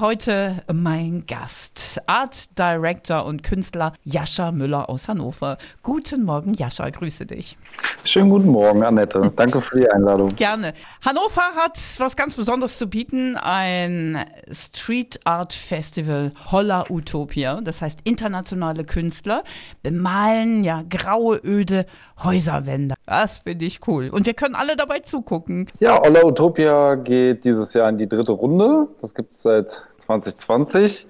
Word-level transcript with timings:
Heute 0.00 0.62
mein 0.72 1.24
Gast, 1.26 2.00
Art 2.06 2.56
Director 2.56 3.26
und 3.26 3.42
Künstler 3.42 3.94
Jascha 4.04 4.52
Müller 4.52 4.88
aus 4.88 5.08
Hannover. 5.08 5.58
Guten 5.82 6.22
Morgen, 6.22 6.54
Jascha, 6.54 6.88
grüße 6.88 7.26
dich. 7.26 7.58
Schönen 8.04 8.30
guten 8.30 8.46
Morgen, 8.46 8.84
Annette. 8.84 9.32
Danke 9.34 9.60
für 9.60 9.80
die 9.80 9.90
Einladung. 9.90 10.28
Gerne. 10.28 10.74
Hannover 11.04 11.42
hat 11.56 11.76
was 11.98 12.14
ganz 12.14 12.36
Besonderes 12.36 12.78
zu 12.78 12.88
bieten, 12.88 13.36
ein 13.36 14.24
Street 14.52 15.18
Art 15.24 15.52
Festival 15.52 16.30
Holla 16.52 16.84
Utopia. 16.88 17.60
Das 17.60 17.82
heißt, 17.82 18.02
internationale 18.04 18.84
Künstler 18.84 19.42
bemalen 19.82 20.62
ja 20.62 20.84
graue, 20.88 21.40
öde 21.42 21.86
Häuserwände. 22.22 22.94
Das 23.04 23.38
finde 23.38 23.64
ich 23.64 23.80
cool. 23.88 24.10
Und 24.10 24.26
wir 24.26 24.34
können 24.34 24.54
alle 24.54 24.76
dabei 24.76 25.00
zugucken. 25.00 25.68
Ja, 25.80 26.00
Holla 26.00 26.24
Utopia 26.24 26.94
geht 26.94 27.44
dieses 27.44 27.74
Jahr 27.74 27.88
in 27.88 27.98
die 27.98 28.08
dritte 28.08 28.30
Runde. 28.30 28.86
Das 29.00 29.12
gibt 29.12 29.32
es 29.32 29.42
seit 29.42 29.87
2020, 30.08 31.06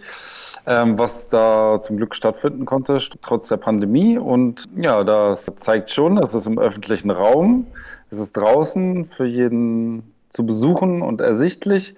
ähm, 0.67 0.99
was 0.99 1.29
da 1.29 1.81
zum 1.81 1.97
Glück 1.97 2.17
stattfinden 2.17 2.65
konnte, 2.65 2.99
trotz 3.23 3.49
der 3.49 3.57
Pandemie. 3.57 4.19
Und 4.19 4.65
ja, 4.77 5.05
das 5.05 5.47
zeigt 5.59 5.91
schon, 5.91 6.19
es 6.19 6.35
ist 6.35 6.47
im 6.47 6.59
öffentlichen 6.59 7.11
Raum, 7.11 7.69
es 8.11 8.19
ist 8.19 8.37
draußen 8.37 9.05
für 9.05 9.25
jeden 9.25 10.15
zu 10.31 10.45
besuchen 10.45 11.03
und 11.03 11.21
ersichtlich. 11.21 11.95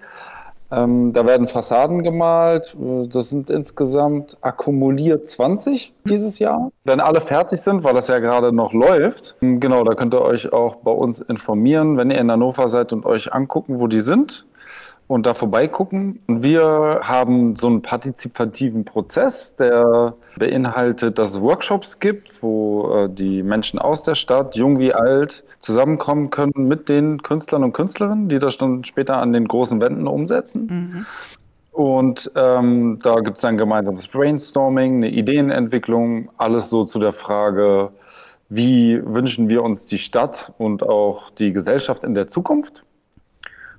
Ähm, 0.71 1.11
da 1.11 1.25
werden 1.25 1.47
Fassaden 1.47 2.01
gemalt. 2.01 2.77
Das 3.11 3.29
sind 3.29 3.49
insgesamt 3.49 4.37
akkumuliert 4.39 5.27
20 5.27 5.93
dieses 6.05 6.39
Jahr. 6.39 6.71
Wenn 6.85 7.01
alle 7.01 7.19
fertig 7.19 7.59
sind, 7.61 7.83
weil 7.83 7.93
das 7.93 8.07
ja 8.07 8.19
gerade 8.19 8.53
noch 8.53 8.71
läuft, 8.71 9.35
genau, 9.41 9.83
da 9.83 9.95
könnt 9.95 10.13
ihr 10.13 10.21
euch 10.21 10.53
auch 10.53 10.75
bei 10.75 10.91
uns 10.91 11.19
informieren, 11.19 11.97
wenn 11.97 12.09
ihr 12.09 12.19
in 12.19 12.31
Hannover 12.31 12.69
seid 12.69 12.93
und 12.93 13.05
euch 13.05 13.33
angucken, 13.33 13.79
wo 13.81 13.87
die 13.87 13.99
sind 13.99 14.45
und 15.11 15.25
da 15.25 15.33
vorbeigucken. 15.33 16.21
Wir 16.27 17.01
haben 17.03 17.57
so 17.57 17.67
einen 17.67 17.81
partizipativen 17.81 18.85
Prozess, 18.85 19.53
der 19.57 20.13
beinhaltet, 20.37 21.19
dass 21.19 21.31
es 21.31 21.41
Workshops 21.41 21.99
gibt, 21.99 22.41
wo 22.41 22.95
äh, 22.95 23.09
die 23.09 23.43
Menschen 23.43 23.77
aus 23.77 24.03
der 24.03 24.15
Stadt, 24.15 24.55
jung 24.55 24.79
wie 24.79 24.93
alt, 24.93 25.43
zusammenkommen 25.59 26.29
können 26.29 26.53
mit 26.55 26.87
den 26.87 27.21
Künstlern 27.23 27.65
und 27.65 27.73
Künstlerinnen, 27.73 28.29
die 28.29 28.39
das 28.39 28.57
dann 28.57 28.85
später 28.85 29.17
an 29.17 29.33
den 29.33 29.49
großen 29.49 29.81
Wänden 29.81 30.07
umsetzen. 30.07 30.65
Mhm. 30.65 31.05
Und 31.73 32.31
ähm, 32.35 32.97
da 33.03 33.15
gibt 33.15 33.37
es 33.37 33.43
ein 33.43 33.57
gemeinsames 33.57 34.07
Brainstorming, 34.07 34.95
eine 34.95 35.09
Ideenentwicklung, 35.09 36.29
alles 36.37 36.69
so 36.69 36.85
zu 36.85 36.99
der 36.99 37.11
Frage, 37.11 37.89
wie 38.47 39.01
wünschen 39.03 39.49
wir 39.49 39.61
uns 39.61 39.85
die 39.85 39.97
Stadt 39.97 40.53
und 40.57 40.83
auch 40.83 41.31
die 41.31 41.51
Gesellschaft 41.51 42.05
in 42.05 42.13
der 42.13 42.29
Zukunft. 42.29 42.85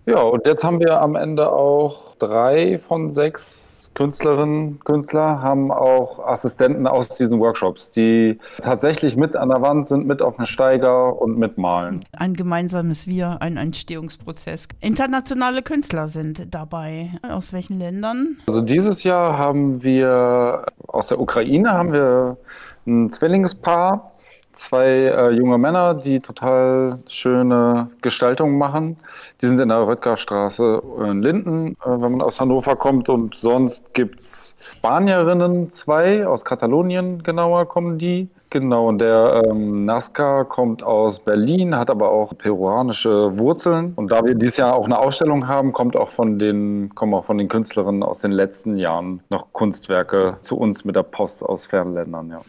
Ja, 0.06 0.20
und 0.20 0.46
jetzt 0.46 0.64
haben 0.64 0.80
wir 0.80 1.00
am 1.00 1.14
Ende 1.14 1.52
auch 1.52 2.16
drei 2.16 2.76
von 2.78 3.10
sechs 3.10 3.90
Künstlerinnen, 3.94 4.80
Künstler 4.80 5.42
haben 5.42 5.70
auch 5.70 6.18
Assistenten 6.26 6.86
aus 6.86 7.10
diesen 7.10 7.40
Workshops, 7.40 7.90
die 7.90 8.38
tatsächlich 8.62 9.16
mit 9.16 9.36
an 9.36 9.50
der 9.50 9.60
Wand 9.60 9.86
sind, 9.88 10.06
mit 10.06 10.22
auf 10.22 10.36
dem 10.36 10.46
Steiger 10.46 11.20
und 11.20 11.38
mitmalen. 11.38 12.04
Ein 12.16 12.34
gemeinsames 12.34 13.06
Wir, 13.06 13.42
ein 13.42 13.56
Entstehungsprozess. 13.56 14.66
Internationale 14.80 15.62
Künstler 15.62 16.08
sind 16.08 16.54
dabei. 16.54 17.10
Aus 17.22 17.52
welchen 17.52 17.78
Ländern? 17.78 18.38
Also 18.46 18.62
dieses 18.62 19.02
Jahr 19.02 19.36
haben 19.36 19.82
wir 19.82 20.64
aus 20.88 21.08
der 21.08 21.20
Ukraine 21.20 21.70
haben 21.72 21.92
wir 21.92 22.38
ein 22.86 23.10
Zwillingspaar 23.10 24.10
zwei 24.52 24.86
äh, 24.86 25.30
junge 25.30 25.58
Männer, 25.58 25.94
die 25.94 26.20
total 26.20 26.98
schöne 27.06 27.90
Gestaltungen 28.00 28.58
machen. 28.58 28.96
Die 29.40 29.46
sind 29.46 29.60
in 29.60 29.68
der 29.68 29.86
Röttgerstraße 29.86 30.82
in 31.04 31.22
Linden, 31.22 31.76
äh, 31.84 31.86
wenn 31.86 32.12
man 32.12 32.22
aus 32.22 32.40
Hannover 32.40 32.76
kommt. 32.76 33.08
Und 33.08 33.34
sonst 33.34 33.94
gibt 33.94 34.20
es 34.20 34.56
Spanierinnen, 34.76 35.70
zwei 35.72 36.26
aus 36.26 36.44
Katalonien 36.44 37.22
genauer 37.22 37.66
kommen 37.66 37.98
die. 37.98 38.28
Genau, 38.52 38.86
und 38.86 38.98
der 38.98 39.44
ähm, 39.46 39.86
Nazca 39.86 40.44
kommt 40.44 40.82
aus 40.82 41.20
Berlin, 41.20 41.74
hat 41.74 41.88
aber 41.88 42.10
auch 42.10 42.36
peruanische 42.36 43.38
Wurzeln. 43.38 43.94
Und 43.96 44.12
da 44.12 44.22
wir 44.26 44.34
dieses 44.34 44.58
Jahr 44.58 44.74
auch 44.74 44.84
eine 44.84 44.98
Ausstellung 44.98 45.48
haben, 45.48 45.72
kommt 45.72 45.96
auch 45.96 46.10
von 46.10 46.38
den, 46.38 46.94
kommen 46.94 47.14
auch 47.14 47.24
von 47.24 47.38
den 47.38 47.48
Künstlerinnen 47.48 48.02
aus 48.02 48.18
den 48.18 48.30
letzten 48.30 48.76
Jahren 48.76 49.22
noch 49.30 49.54
Kunstwerke 49.54 50.36
zu 50.42 50.58
uns 50.58 50.84
mit 50.84 50.96
der 50.96 51.02
Post 51.02 51.42
aus 51.42 51.64
Fernländern. 51.64 52.28
Ja. 52.28 52.40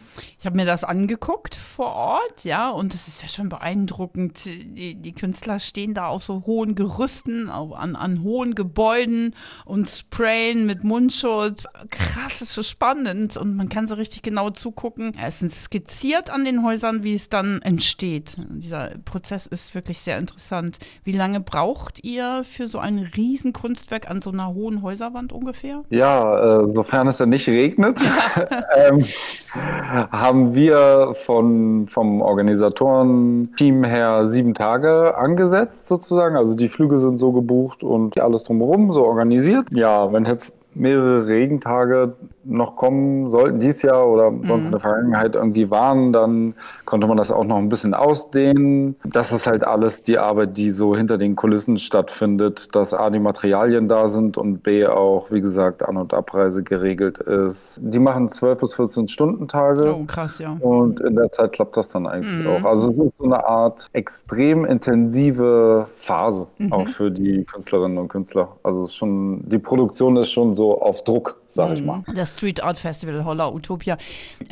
Ich 0.44 0.46
habe 0.46 0.58
mir 0.58 0.66
das 0.66 0.84
angeguckt 0.84 1.56
vor 1.56 1.94
Ort, 1.94 2.44
ja, 2.44 2.70
und 2.70 2.94
es 2.94 3.08
ist 3.08 3.22
ja 3.22 3.30
schon 3.30 3.48
beeindruckend. 3.48 4.44
Die, 4.44 4.94
die 4.94 5.14
Künstler 5.14 5.62
stehen 5.62 5.94
da 5.94 6.08
auf 6.08 6.26
so 6.26 6.44
hohen 6.46 6.76
Gerüsten, 6.76 7.50
an, 7.50 7.96
an 7.96 8.24
hohen 8.24 8.54
Gebäuden 8.54 9.36
und 9.64 9.88
sprayen 9.88 10.66
mit 10.66 10.84
Mundschutz. 10.84 11.66
Krass, 11.90 12.42
ist 12.42 12.56
so 12.56 12.62
spannend 12.62 13.38
und 13.38 13.56
man 13.56 13.70
kann 13.70 13.88
so 13.88 13.96
richtig 13.96 14.22
genau 14.22 14.50
zugucken. 14.50 15.14
Es 15.18 15.38
Skizzen 15.38 15.50
skizziert 15.50 16.30
an 16.30 16.44
den 16.44 16.62
Häusern, 16.62 17.06
wie 17.06 17.14
es 17.14 17.30
dann 17.30 17.62
entsteht. 17.62 18.36
Dieser 18.50 18.98
Prozess 19.06 19.46
ist 19.46 19.74
wirklich 19.76 20.00
sehr 20.00 20.18
interessant. 20.18 20.78
Wie 21.06 21.14
lange 21.14 21.40
braucht 21.40 22.04
ihr 22.04 22.44
für 22.44 22.68
so 22.68 22.80
ein 22.80 22.98
Riesenkunstwerk 22.98 24.10
an 24.10 24.20
so 24.20 24.32
einer 24.32 24.54
hohen 24.54 24.82
Häuserwand 24.82 25.32
ungefähr? 25.32 25.84
Ja, 25.90 26.64
äh, 26.64 26.68
sofern 26.68 27.08
es 27.08 27.16
dann 27.16 27.30
nicht 27.30 27.48
regnet, 27.48 28.02
ähm, 28.76 29.06
haben 29.54 30.33
wir 30.34 31.14
von, 31.26 31.88
vom 31.88 32.22
Organisatoren-Team 32.22 33.84
her 33.84 34.26
sieben 34.26 34.54
Tage 34.54 35.18
angesetzt 35.18 35.88
sozusagen. 35.88 36.36
Also 36.36 36.56
die 36.56 36.68
Flüge 36.68 36.98
sind 37.00 37.18
so 37.18 37.32
gebucht 37.32 37.84
und 37.84 38.20
alles 38.20 38.44
drumherum 38.44 38.92
so 38.92 39.04
organisiert. 39.04 39.68
Ja, 39.72 40.12
wenn 40.12 40.26
jetzt 40.26 40.56
mehrere 40.76 41.28
Regentage 41.28 42.14
noch 42.46 42.76
kommen 42.76 43.30
sollten 43.30 43.60
dieses 43.60 43.82
Jahr 43.82 44.08
oder 44.08 44.32
sonst 44.44 44.62
mhm. 44.62 44.66
in 44.66 44.72
der 44.72 44.80
Vergangenheit 44.80 45.36
irgendwie 45.36 45.70
waren, 45.70 46.14
dann 46.14 46.54
konnte 46.86 47.08
man 47.08 47.18
das 47.18 47.32
auch 47.32 47.44
noch 47.44 47.58
ein 47.58 47.70
bisschen 47.70 47.94
ausdehnen. 47.94 48.96
Das 49.04 49.32
ist 49.32 49.48
halt 49.48 49.64
alles 49.66 50.04
die 50.04 50.18
Arbeit, 50.18 50.58
die 50.58 50.70
so 50.70 50.96
hinter 50.96 51.18
den 51.18 51.36
Kulissen 51.36 51.78
stattfindet, 51.78 52.76
dass 52.76 52.94
A, 52.94 53.10
die 53.10 53.20
Materialien 53.20 53.88
da 53.88 54.08
sind 54.08 54.38
und 54.38 54.64
B, 54.64 54.86
auch, 54.86 55.32
wie 55.32 55.42
gesagt, 55.42 55.84
An- 55.84 55.98
und 55.98 56.14
Abreise 56.14 56.64
geregelt 56.64 57.18
ist. 57.20 57.80
Die 57.82 58.00
machen 58.00 58.30
12 58.30 58.60
bis 58.60 58.74
14 58.76 59.08
Stunden 59.08 59.48
Tage. 59.48 59.96
Oh, 59.96 60.06
krass, 60.06 60.40
ja. 60.40 60.58
Und 60.60 61.00
in 61.00 61.16
der 61.16 61.32
Zeit 61.32 61.54
klappt 61.54 61.78
das 61.78 61.90
dann 61.90 62.08
eigentlich 62.08 62.34
mhm. 62.34 62.48
auch. 62.48 62.64
Also 62.66 62.92
es 62.92 62.98
ist 62.98 63.18
so 63.18 63.26
eine 63.26 63.46
Art 63.46 63.88
extrem 63.94 64.66
intensive 64.66 65.88
Phase 65.96 66.48
mhm. 66.58 66.74
auch 66.74 66.88
für 66.88 67.12
die 67.12 67.44
Künstlerinnen 67.46 67.98
und 67.98 68.08
Künstler. 68.10 68.50
Also 68.64 68.84
es 68.84 68.90
ist 68.90 68.96
schon, 68.96 69.48
die 69.48 69.60
Produktion 69.60 70.18
ist 70.18 70.32
schon 70.32 70.56
so 70.56 70.82
auf 70.82 71.04
Druck, 71.04 71.42
sag 71.46 71.74
ich 71.74 71.82
mhm. 71.82 71.88
mal. 71.88 72.04
Das 72.14 72.33
Street 72.34 72.64
Art 72.64 72.78
Festival 72.78 73.26
Holla 73.26 73.52
Utopia. 73.52 73.98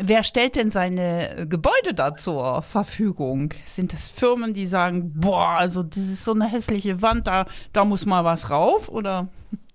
Wer 0.01 0.23
stellt 0.23 0.55
denn 0.55 0.71
seine 0.71 1.47
Gebäude 1.49 1.93
da 1.95 2.15
zur 2.15 2.61
Verfügung? 2.61 3.53
Sind 3.65 3.93
das 3.93 4.09
Firmen, 4.09 4.53
die 4.53 4.65
sagen, 4.65 5.13
boah, 5.15 5.57
also 5.57 5.83
das 5.83 5.97
ist 5.97 6.23
so 6.23 6.33
eine 6.33 6.45
hässliche 6.45 7.01
Wand, 7.01 7.27
da, 7.27 7.45
da 7.73 7.85
muss 7.85 8.05
mal 8.05 8.23
was 8.23 8.49
rauf? 8.49 8.89
Oder? 8.89 9.27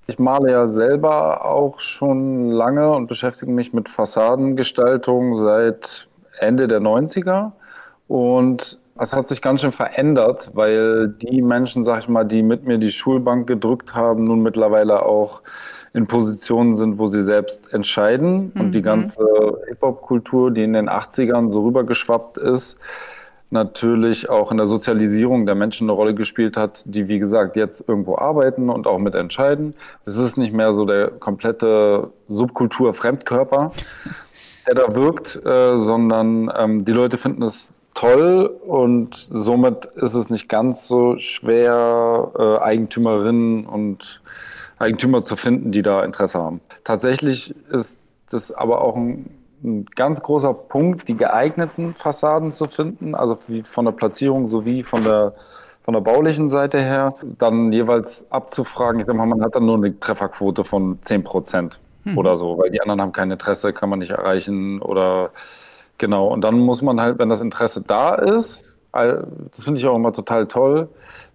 Ich 0.06 0.18
male 0.18 0.52
ja 0.52 0.68
selber 0.68 1.44
auch 1.44 1.80
schon 1.80 2.50
lange 2.50 2.92
und 2.92 3.08
beschäftige 3.08 3.50
mich 3.50 3.72
mit 3.72 3.88
Fassadengestaltung 3.88 5.36
seit 5.36 6.08
Ende 6.38 6.68
der 6.68 6.80
90er. 6.80 7.52
Und 8.06 8.78
es 8.98 9.12
hat 9.12 9.28
sich 9.28 9.42
ganz 9.42 9.60
schön 9.60 9.72
verändert, 9.72 10.50
weil 10.54 11.08
die 11.08 11.42
Menschen, 11.42 11.84
sag 11.84 12.00
ich 12.00 12.08
mal, 12.08 12.24
die 12.24 12.42
mit 12.42 12.64
mir 12.64 12.78
die 12.78 12.92
Schulbank 12.92 13.46
gedrückt 13.46 13.94
haben, 13.94 14.24
nun 14.24 14.42
mittlerweile 14.42 15.04
auch 15.04 15.42
in 15.92 16.06
Positionen 16.06 16.76
sind, 16.76 16.98
wo 16.98 17.06
sie 17.06 17.22
selbst 17.22 17.72
entscheiden. 17.72 18.52
Mhm. 18.54 18.60
Und 18.60 18.74
die 18.74 18.80
mhm. 18.80 18.84
ganze 18.84 19.24
Hip-Hop-Kultur, 19.68 20.50
die 20.50 20.62
in 20.62 20.72
den 20.72 20.88
80ern 20.88 21.52
so 21.52 21.64
rübergeschwappt 21.64 22.38
ist, 22.38 22.78
natürlich 23.50 24.28
auch 24.28 24.50
in 24.50 24.56
der 24.56 24.66
Sozialisierung 24.66 25.46
der 25.46 25.54
Menschen 25.54 25.84
eine 25.84 25.92
Rolle 25.92 26.14
gespielt 26.14 26.56
hat, 26.56 26.82
die, 26.84 27.08
wie 27.08 27.18
gesagt, 27.18 27.56
jetzt 27.56 27.88
irgendwo 27.88 28.18
arbeiten 28.18 28.68
und 28.68 28.86
auch 28.86 28.98
mitentscheiden. 28.98 29.74
Es 30.04 30.16
ist 30.16 30.36
nicht 30.36 30.52
mehr 30.52 30.72
so 30.72 30.84
der 30.84 31.08
komplette 31.10 32.10
Subkultur-Fremdkörper, 32.28 33.70
der 34.66 34.74
da 34.74 34.94
wirkt, 34.94 35.40
äh, 35.46 35.78
sondern 35.78 36.50
ähm, 36.56 36.84
die 36.84 36.92
Leute 36.92 37.18
finden 37.18 37.42
es 37.42 37.75
toll 37.96 38.46
und 38.66 39.26
somit 39.30 39.86
ist 39.96 40.14
es 40.14 40.30
nicht 40.30 40.48
ganz 40.48 40.86
so 40.86 41.18
schwer, 41.18 42.30
äh, 42.38 42.62
Eigentümerinnen 42.62 43.66
und 43.66 44.22
Eigentümer 44.78 45.22
zu 45.22 45.34
finden, 45.34 45.72
die 45.72 45.82
da 45.82 46.04
Interesse 46.04 46.38
haben. 46.38 46.60
Tatsächlich 46.84 47.54
ist 47.70 47.98
das 48.30 48.52
aber 48.52 48.82
auch 48.82 48.94
ein, 48.94 49.30
ein 49.64 49.86
ganz 49.96 50.22
großer 50.22 50.52
Punkt, 50.52 51.08
die 51.08 51.14
geeigneten 51.14 51.94
Fassaden 51.94 52.52
zu 52.52 52.68
finden, 52.68 53.14
also 53.14 53.38
wie 53.48 53.62
von 53.62 53.86
der 53.86 53.92
Platzierung 53.92 54.48
sowie 54.48 54.84
von 54.84 55.02
der 55.02 55.34
von 55.86 55.94
der 55.94 56.00
baulichen 56.00 56.50
Seite 56.50 56.80
her, 56.80 57.14
dann 57.38 57.70
jeweils 57.70 58.26
abzufragen. 58.32 59.00
Ich 59.00 59.06
sag 59.06 59.14
mal, 59.14 59.24
man 59.24 59.40
hat 59.40 59.54
dann 59.54 59.66
nur 59.66 59.76
eine 59.76 59.98
Trefferquote 60.00 60.64
von 60.64 60.98
10 61.02 61.22
Prozent 61.22 61.78
hm. 62.02 62.18
oder 62.18 62.36
so, 62.36 62.58
weil 62.58 62.72
die 62.72 62.80
anderen 62.80 63.00
haben 63.00 63.12
kein 63.12 63.30
Interesse, 63.30 63.72
kann 63.72 63.88
man 63.88 64.00
nicht 64.00 64.10
erreichen 64.10 64.82
oder 64.82 65.30
genau. 65.98 66.28
Und 66.28 66.42
dann 66.42 66.58
muss 66.58 66.82
man 66.82 67.00
halt, 67.00 67.18
wenn 67.18 67.28
das 67.28 67.40
Interesse 67.40 67.82
da 67.82 68.14
ist, 68.14 68.74
das 68.92 69.64
finde 69.64 69.78
ich 69.80 69.86
auch 69.86 69.96
immer 69.96 70.12
total 70.12 70.46
toll, 70.46 70.88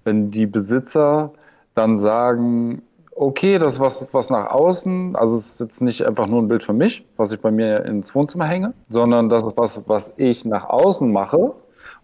wenn 0.03 0.31
die 0.31 0.47
Besitzer 0.47 1.31
dann 1.75 1.99
sagen, 1.99 2.81
okay, 3.15 3.59
das 3.59 3.73
ist 3.73 3.79
was, 3.79 4.07
was 4.13 4.29
nach 4.29 4.49
außen, 4.49 5.15
also 5.15 5.35
es 5.35 5.53
ist 5.53 5.59
jetzt 5.59 5.81
nicht 5.81 6.05
einfach 6.05 6.27
nur 6.27 6.41
ein 6.41 6.47
Bild 6.47 6.63
für 6.63 6.73
mich, 6.73 7.05
was 7.17 7.31
ich 7.31 7.39
bei 7.39 7.51
mir 7.51 7.85
ins 7.85 8.15
Wohnzimmer 8.15 8.45
hänge, 8.45 8.73
sondern 8.89 9.29
das 9.29 9.43
ist 9.43 9.57
was, 9.57 9.81
was 9.87 10.13
ich 10.17 10.43
nach 10.45 10.67
außen 10.67 11.11
mache 11.11 11.53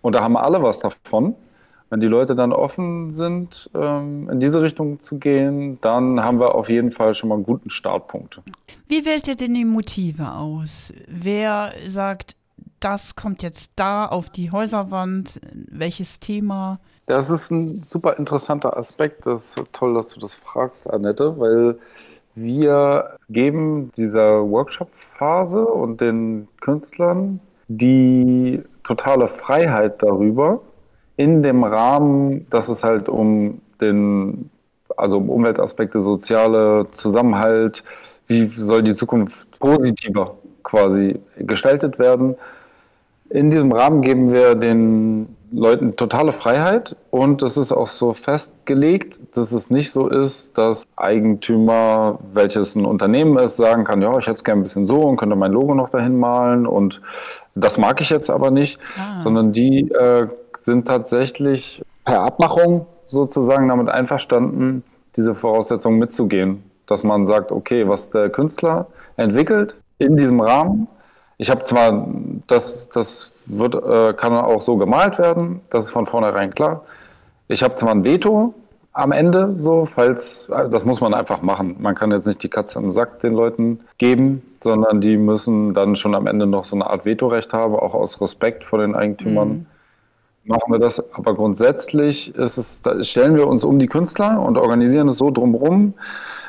und 0.01 0.15
da 0.15 0.21
haben 0.21 0.37
alle 0.37 0.61
was 0.61 0.79
davon. 0.79 1.35
Wenn 1.89 2.01
die 2.01 2.07
Leute 2.07 2.35
dann 2.35 2.51
offen 2.51 3.13
sind, 3.13 3.69
ähm, 3.73 4.29
in 4.29 4.41
diese 4.41 4.61
Richtung 4.61 4.99
zu 4.99 5.17
gehen, 5.17 5.79
dann 5.79 6.21
haben 6.21 6.37
wir 6.39 6.53
auf 6.53 6.69
jeden 6.69 6.91
Fall 6.91 7.13
schon 7.13 7.29
mal 7.29 7.35
einen 7.35 7.45
guten 7.45 7.69
Startpunkt. 7.69 8.41
Wie 8.89 9.05
wählt 9.05 9.27
ihr 9.29 9.35
denn 9.35 9.53
die 9.53 9.63
Motive 9.63 10.33
aus? 10.33 10.93
Wer 11.07 11.71
sagt, 11.87 12.35
das 12.79 13.15
kommt 13.15 13.43
jetzt 13.43 13.71
da 13.75 14.05
auf 14.05 14.29
die 14.29 14.51
Häuserwand? 14.51 15.39
Welches 15.53 16.19
Thema? 16.19 16.79
Das 17.05 17.29
ist 17.29 17.51
ein 17.51 17.83
super 17.83 18.17
interessanter 18.17 18.77
Aspekt. 18.77 19.25
Das 19.25 19.55
ist 19.55 19.59
toll, 19.71 19.93
dass 19.93 20.07
du 20.07 20.19
das 20.19 20.33
fragst, 20.33 20.89
Annette, 20.89 21.39
weil 21.39 21.79
wir 22.35 23.17
geben 23.29 23.91
dieser 23.97 24.47
Workshop-Phase 24.47 25.65
und 25.65 26.01
den 26.01 26.47
Künstlern 26.61 27.39
die 27.67 28.61
totale 28.83 29.27
Freiheit 29.27 30.01
darüber, 30.03 30.61
in 31.17 31.41
dem 31.41 31.63
Rahmen, 31.63 32.47
dass 32.49 32.69
es 32.69 32.83
halt 32.83 33.09
um 33.09 33.59
den, 33.81 34.49
also 34.95 35.17
um 35.17 35.29
Umweltaspekte, 35.29 36.01
soziale 36.01 36.87
Zusammenhalt, 36.91 37.83
wie 38.27 38.47
soll 38.49 38.83
die 38.83 38.95
Zukunft 38.95 39.47
positiver 39.59 40.37
quasi 40.63 41.19
gestaltet 41.37 41.97
werden. 41.97 42.35
In 43.29 43.49
diesem 43.49 43.71
Rahmen 43.71 44.01
geben 44.01 44.31
wir 44.31 44.55
den 44.55 45.35
Leuten 45.51 45.95
totale 45.95 46.31
Freiheit 46.31 46.95
und 47.09 47.41
es 47.41 47.57
ist 47.57 47.71
auch 47.71 47.87
so 47.87 48.13
festgelegt, 48.13 49.19
dass 49.33 49.51
es 49.51 49.69
nicht 49.69 49.91
so 49.91 50.07
ist, 50.07 50.57
dass 50.57 50.83
Eigentümer, 50.95 52.19
welches 52.33 52.75
ein 52.75 52.85
Unternehmen 52.85 53.37
ist, 53.37 53.57
sagen 53.57 53.83
kann, 53.85 54.01
ja, 54.01 54.17
ich 54.17 54.27
hätte 54.27 54.37
es 54.37 54.43
gerne 54.43 54.61
ein 54.61 54.63
bisschen 54.63 54.87
so 54.87 55.01
und 55.01 55.17
könnte 55.17 55.35
mein 55.35 55.51
Logo 55.51 55.73
noch 55.73 55.89
dahin 55.89 56.19
malen 56.19 56.67
und 56.67 57.01
das 57.55 57.77
mag 57.77 58.01
ich 58.01 58.09
jetzt 58.09 58.29
aber 58.29 58.51
nicht, 58.51 58.79
ah. 58.97 59.21
sondern 59.21 59.51
die 59.51 59.89
äh, 59.91 60.27
sind 60.61 60.87
tatsächlich 60.87 61.81
per 62.05 62.21
Abmachung 62.21 62.85
sozusagen 63.05 63.67
damit 63.69 63.89
einverstanden, 63.89 64.83
diese 65.15 65.33
Voraussetzungen 65.33 65.97
mitzugehen. 65.97 66.63
Dass 66.87 67.03
man 67.03 67.25
sagt, 67.25 67.51
okay, 67.51 67.87
was 67.87 68.09
der 68.09 68.29
Künstler 68.29 68.87
entwickelt 69.17 69.77
in 69.97 70.15
diesem 70.15 70.39
Rahmen, 70.39 70.87
ich 71.37 71.49
habe 71.49 71.61
zwar, 71.61 72.07
das, 72.47 72.89
das 72.89 73.43
wird, 73.47 73.75
äh, 73.75 74.13
kann 74.13 74.33
auch 74.33 74.61
so 74.61 74.77
gemalt 74.77 75.19
werden, 75.19 75.61
das 75.69 75.85
ist 75.85 75.89
von 75.91 76.05
vornherein 76.05 76.53
klar. 76.53 76.83
Ich 77.47 77.63
habe 77.63 77.75
zwar 77.75 77.91
ein 77.91 78.03
Veto 78.03 78.53
am 78.93 79.11
Ende, 79.11 79.53
so, 79.55 79.85
falls, 79.85 80.49
äh, 80.49 80.69
das 80.69 80.83
muss 80.83 80.99
man 81.01 81.13
einfach 81.13 81.41
machen. 81.41 81.75
Man 81.79 81.95
kann 81.95 82.11
jetzt 82.11 82.27
nicht 82.27 82.41
die 82.43 82.49
Katze 82.49 82.79
im 82.79 82.89
Sack 82.89 83.19
den 83.21 83.33
Leuten 83.33 83.81
geben, 83.99 84.41
sondern 84.63 85.01
die 85.01 85.17
müssen 85.17 85.73
dann 85.73 85.95
schon 85.95 86.15
am 86.15 86.27
Ende 86.27 86.47
noch 86.47 86.65
so 86.65 86.75
eine 86.75 86.87
Art 86.87 87.05
Vetorecht 87.05 87.53
haben, 87.53 87.75
auch 87.75 87.93
aus 87.93 88.19
Respekt 88.19 88.63
vor 88.63 88.79
den 88.79 88.95
Eigentümern. 88.95 89.49
Mhm 89.49 89.65
machen 90.47 90.71
wir 90.71 90.79
das. 90.79 91.03
Aber 91.13 91.35
grundsätzlich 91.35 92.33
ist 92.35 92.57
es, 92.57 92.79
stellen 93.07 93.35
wir 93.35 93.47
uns 93.47 93.63
um 93.63 93.79
die 93.79 93.87
Künstler 93.87 94.41
und 94.41 94.57
organisieren 94.57 95.07
es 95.09 95.17
so 95.17 95.29
drumherum, 95.29 95.93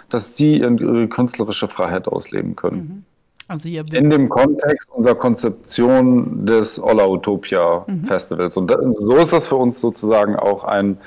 dass 0.09 0.35
die 0.35 0.61
ihre 0.61 1.09
künstlerische 1.09 1.69
Freiheit 1.69 2.09
ausleben 2.09 2.57
können. 2.57 2.77
Mhm. 2.79 3.05
Also 3.49 3.69
in 3.69 4.11
dem 4.11 4.29
Kontext 4.29 4.91
unserer 4.91 5.15
Konzeption 5.15 6.45
des 6.45 6.81
Olla 6.83 7.07
Utopia 7.07 7.83
mhm. 7.87 8.05
Festivals. 8.05 8.59
Und 8.59 8.71
so 8.99 9.17
ist 9.17 9.33
das 9.33 9.49
für 9.49 9.57
uns 9.57 9.81
sozusagen 9.81 10.37
auch 10.37 10.65
ein 10.65 10.99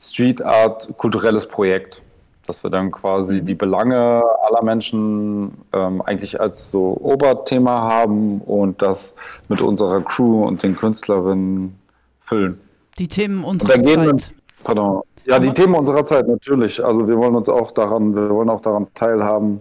Street 0.00 0.40
Art 0.40 0.88
kulturelles 0.98 1.48
Projekt, 1.48 2.00
dass 2.46 2.62
wir 2.62 2.70
dann 2.70 2.92
quasi 2.92 3.40
mhm. 3.40 3.46
die 3.46 3.54
Belange 3.54 4.22
aller 4.46 4.62
Menschen 4.62 5.50
ähm, 5.72 6.00
eigentlich 6.02 6.40
als 6.40 6.70
so 6.70 6.96
Oberthema 7.00 7.82
haben 7.82 8.40
und 8.42 8.80
das 8.80 9.14
mit 9.48 9.60
unserer 9.60 10.00
Crew 10.00 10.44
und 10.44 10.62
den 10.62 10.76
Künstlerinnen 10.76 11.76
füllen. 12.20 12.56
Die 12.98 13.08
Themen 13.08 13.42
unserer 13.42 13.82
Zeit. 13.82 14.32
Pardon, 14.62 15.02
ja, 15.24 15.38
die 15.38 15.52
Themen 15.52 15.74
unserer 15.74 16.04
Zeit 16.04 16.28
natürlich. 16.28 16.84
Also 16.84 17.08
wir 17.08 17.16
wollen 17.16 17.34
uns 17.34 17.48
auch 17.48 17.70
daran, 17.70 18.14
wir 18.14 18.30
wollen 18.30 18.50
auch 18.50 18.60
daran 18.60 18.86
teilhaben, 18.94 19.60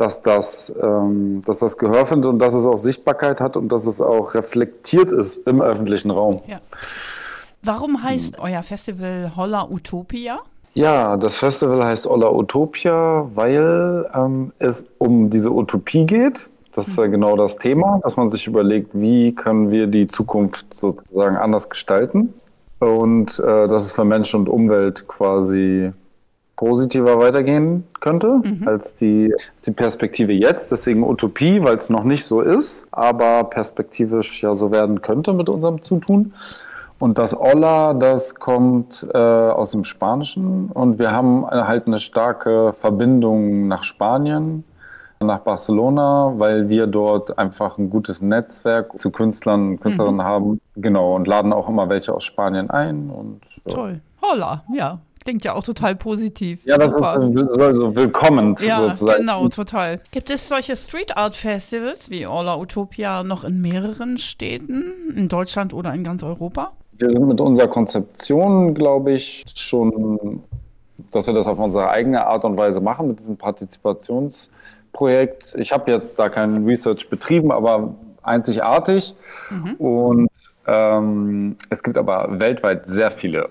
dass 0.00 0.22
das, 0.22 0.72
ähm, 0.82 1.40
dass 1.46 1.58
das 1.58 1.78
Gehör 1.78 2.06
findet 2.06 2.30
und 2.30 2.38
dass 2.38 2.54
es 2.54 2.66
auch 2.66 2.76
Sichtbarkeit 2.76 3.40
hat 3.40 3.56
und 3.56 3.70
dass 3.70 3.86
es 3.86 4.00
auch 4.00 4.34
reflektiert 4.34 5.12
ist 5.12 5.46
im 5.46 5.60
öffentlichen 5.60 6.10
Raum. 6.10 6.40
Ja. 6.46 6.58
Warum 7.62 8.02
heißt 8.02 8.36
hm. 8.36 8.44
euer 8.44 8.62
Festival 8.62 9.32
Holla 9.36 9.68
Utopia? 9.68 10.38
Ja, 10.74 11.16
das 11.16 11.36
Festival 11.36 11.84
heißt 11.84 12.06
Holla 12.06 12.30
Utopia, 12.30 13.28
weil 13.34 14.08
ähm, 14.14 14.52
es 14.58 14.84
um 14.98 15.28
diese 15.28 15.50
Utopie 15.50 16.06
geht 16.06 16.46
das 16.74 16.88
ist 16.88 16.98
ja 16.98 17.06
genau 17.06 17.36
das 17.36 17.56
Thema, 17.56 18.00
dass 18.02 18.16
man 18.16 18.30
sich 18.30 18.46
überlegt, 18.46 18.90
wie 18.92 19.34
können 19.34 19.70
wir 19.70 19.86
die 19.86 20.06
Zukunft 20.06 20.72
sozusagen 20.72 21.36
anders 21.36 21.68
gestalten 21.68 22.32
und 22.78 23.38
äh, 23.40 23.66
dass 23.66 23.86
es 23.86 23.92
für 23.92 24.04
Mensch 24.04 24.34
und 24.34 24.48
Umwelt 24.48 25.08
quasi 25.08 25.92
positiver 26.60 27.18
weitergehen 27.18 27.84
könnte 28.00 28.42
mhm. 28.44 28.68
als 28.68 28.94
die, 28.94 29.34
die 29.64 29.70
Perspektive 29.70 30.34
jetzt. 30.34 30.70
Deswegen 30.70 31.02
Utopie, 31.02 31.62
weil 31.62 31.78
es 31.78 31.88
noch 31.88 32.04
nicht 32.04 32.26
so 32.26 32.42
ist, 32.42 32.86
aber 32.90 33.44
perspektivisch 33.44 34.42
ja 34.42 34.54
so 34.54 34.70
werden 34.70 35.00
könnte 35.00 35.32
mit 35.32 35.48
unserem 35.48 35.82
Zutun. 35.82 36.34
Und 36.98 37.16
das 37.16 37.34
Olla, 37.34 37.94
das 37.94 38.34
kommt 38.34 39.08
äh, 39.14 39.16
aus 39.16 39.70
dem 39.70 39.84
Spanischen 39.84 40.66
und 40.66 40.98
wir 40.98 41.12
haben 41.12 41.46
halt 41.46 41.86
eine 41.86 41.98
starke 41.98 42.74
Verbindung 42.74 43.66
nach 43.66 43.82
Spanien 43.82 44.64
nach 45.18 45.40
Barcelona, 45.40 46.34
weil 46.36 46.68
wir 46.68 46.86
dort 46.86 47.38
einfach 47.38 47.78
ein 47.78 47.88
gutes 47.88 48.20
Netzwerk 48.20 48.98
zu 48.98 49.10
Künstlern 49.10 49.70
und 49.70 49.80
Künstlerinnen 49.80 50.16
mhm. 50.16 50.24
haben. 50.24 50.60
Genau, 50.76 51.14
und 51.16 51.26
laden 51.26 51.54
auch 51.54 51.70
immer 51.70 51.88
welche 51.88 52.12
aus 52.12 52.24
Spanien 52.24 52.68
ein. 52.68 53.08
Und, 53.08 53.40
ja. 53.66 53.74
Toll. 53.74 54.00
Holla, 54.22 54.62
ja. 54.74 54.98
Klingt 55.24 55.44
ja 55.44 55.54
auch 55.54 55.64
total 55.64 55.96
positiv. 55.96 56.64
Ja, 56.64 56.78
das 56.78 56.92
Super. 56.92 57.22
ist 57.22 57.58
also 57.58 57.94
willkommen 57.94 58.56
ja, 58.60 58.78
sozusagen. 58.78 59.20
Genau, 59.20 59.48
total. 59.48 60.00
Gibt 60.10 60.30
es 60.30 60.48
solche 60.48 60.76
Street 60.76 61.16
Art 61.16 61.34
Festivals 61.34 62.10
wie 62.10 62.26
Ola 62.26 62.58
Utopia 62.58 63.22
noch 63.22 63.44
in 63.44 63.60
mehreren 63.60 64.18
Städten, 64.18 64.92
in 65.14 65.28
Deutschland 65.28 65.74
oder 65.74 65.92
in 65.92 66.04
ganz 66.04 66.22
Europa? 66.22 66.72
Wir 66.92 67.10
sind 67.10 67.26
mit 67.26 67.40
unserer 67.40 67.68
Konzeption, 67.68 68.74
glaube 68.74 69.12
ich, 69.12 69.44
schon, 69.54 70.42
dass 71.10 71.26
wir 71.26 71.34
das 71.34 71.46
auf 71.46 71.58
unsere 71.58 71.88
eigene 71.90 72.26
Art 72.26 72.44
und 72.44 72.56
Weise 72.56 72.80
machen, 72.80 73.08
mit 73.08 73.20
diesem 73.20 73.36
Partizipations- 73.36 74.48
Projekt. 74.92 75.54
Ich 75.58 75.72
habe 75.72 75.90
jetzt 75.90 76.18
da 76.18 76.28
kein 76.28 76.64
Research 76.66 77.08
betrieben, 77.08 77.52
aber 77.52 77.94
einzigartig. 78.22 79.14
Mhm. 79.50 79.74
Und 79.74 80.30
ähm, 80.66 81.56
es 81.70 81.82
gibt 81.82 81.96
aber 81.96 82.28
weltweit 82.38 82.84
sehr 82.86 83.10
viele 83.10 83.48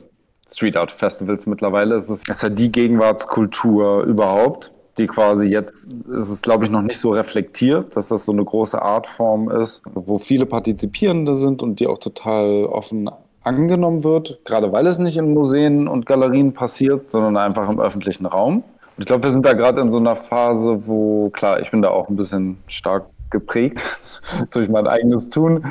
Street 0.52 0.76
Art 0.76 0.92
Festivals 0.92 1.46
mittlerweile. 1.46 1.96
Es 1.96 2.10
ist, 2.10 2.30
es 2.30 2.38
ist 2.38 2.44
ja 2.44 2.50
die 2.50 2.72
Gegenwartskultur 2.72 4.04
überhaupt, 4.04 4.72
die 4.98 5.08
quasi 5.08 5.46
jetzt, 5.46 5.88
es 6.18 6.30
ist 6.30 6.44
glaube 6.44 6.66
ich 6.66 6.72
noch 6.72 6.82
nicht 6.82 7.00
so 7.00 7.12
reflektiert, 7.12 7.96
dass 7.96 8.10
das 8.10 8.26
so 8.26 8.32
eine 8.32 8.44
große 8.44 8.82
Artform 8.82 9.50
ist, 9.50 9.82
wo 9.94 10.18
viele 10.18 10.46
Partizipierende 10.46 11.38
sind 11.38 11.62
und 11.62 11.80
die 11.80 11.88
auch 11.88 11.98
total 11.98 12.66
offen 12.66 13.10
angenommen 13.44 14.04
wird, 14.04 14.40
gerade 14.46 14.72
weil 14.72 14.86
es 14.88 15.00
nicht 15.00 15.18
in 15.18 15.34
Museen 15.34 15.88
und 15.88 16.06
Galerien 16.06 16.54
passiert, 16.54 17.10
sondern 17.10 17.38
einfach 17.38 17.72
im 17.72 17.80
öffentlichen 17.80 18.26
Raum. 18.26 18.64
Ich 18.98 19.06
glaube, 19.06 19.24
wir 19.24 19.32
sind 19.32 19.46
da 19.46 19.54
gerade 19.54 19.80
in 19.80 19.92
so 19.92 19.98
einer 19.98 20.18
Phase, 20.18 20.86
wo, 20.88 21.30
klar, 21.30 21.62
ich 21.62 21.72
bin 21.72 21.82
da 21.82 21.90
auch 21.90 22.10
ein 22.10 22.18
bisschen 22.18 22.58
stark 22.68 23.06
geprägt 23.30 23.82
durch 24.52 24.68
mein 24.68 24.88
eigenes 24.88 25.30
Tun. 25.30 25.64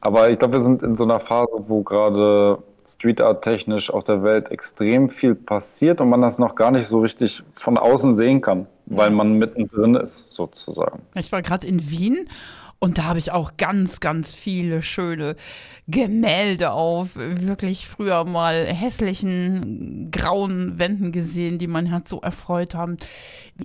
Aber 0.00 0.30
ich 0.30 0.38
glaube, 0.38 0.54
wir 0.54 0.60
sind 0.60 0.82
in 0.82 0.96
so 0.96 1.04
einer 1.04 1.18
Phase, 1.18 1.64
wo 1.66 1.82
gerade 1.82 2.58
Street 2.92 3.20
Art 3.20 3.42
technisch 3.42 3.90
auf 3.90 4.04
der 4.04 4.22
Welt 4.22 4.50
extrem 4.50 5.10
viel 5.10 5.34
passiert 5.34 6.00
und 6.00 6.08
man 6.08 6.22
das 6.22 6.38
noch 6.38 6.54
gar 6.54 6.70
nicht 6.70 6.86
so 6.86 7.00
richtig 7.00 7.42
von 7.52 7.78
außen 7.78 8.12
sehen 8.12 8.40
kann, 8.40 8.66
weil 8.86 9.10
man 9.10 9.34
mittendrin 9.34 9.94
ist, 9.94 10.32
sozusagen. 10.32 11.02
Ich 11.14 11.30
war 11.32 11.42
gerade 11.42 11.66
in 11.66 11.90
Wien 11.90 12.28
und 12.82 12.96
da 12.96 13.04
habe 13.04 13.18
ich 13.18 13.30
auch 13.30 13.52
ganz, 13.58 14.00
ganz 14.00 14.34
viele 14.34 14.80
schöne 14.80 15.36
Gemälde 15.86 16.70
auf 16.70 17.16
wirklich 17.16 17.86
früher 17.86 18.24
mal 18.24 18.64
hässlichen 18.64 20.10
grauen 20.10 20.78
Wänden 20.78 21.12
gesehen, 21.12 21.58
die 21.58 21.66
man 21.66 21.90
hat 21.90 22.08
so 22.08 22.22
erfreut 22.22 22.74
haben. 22.74 22.96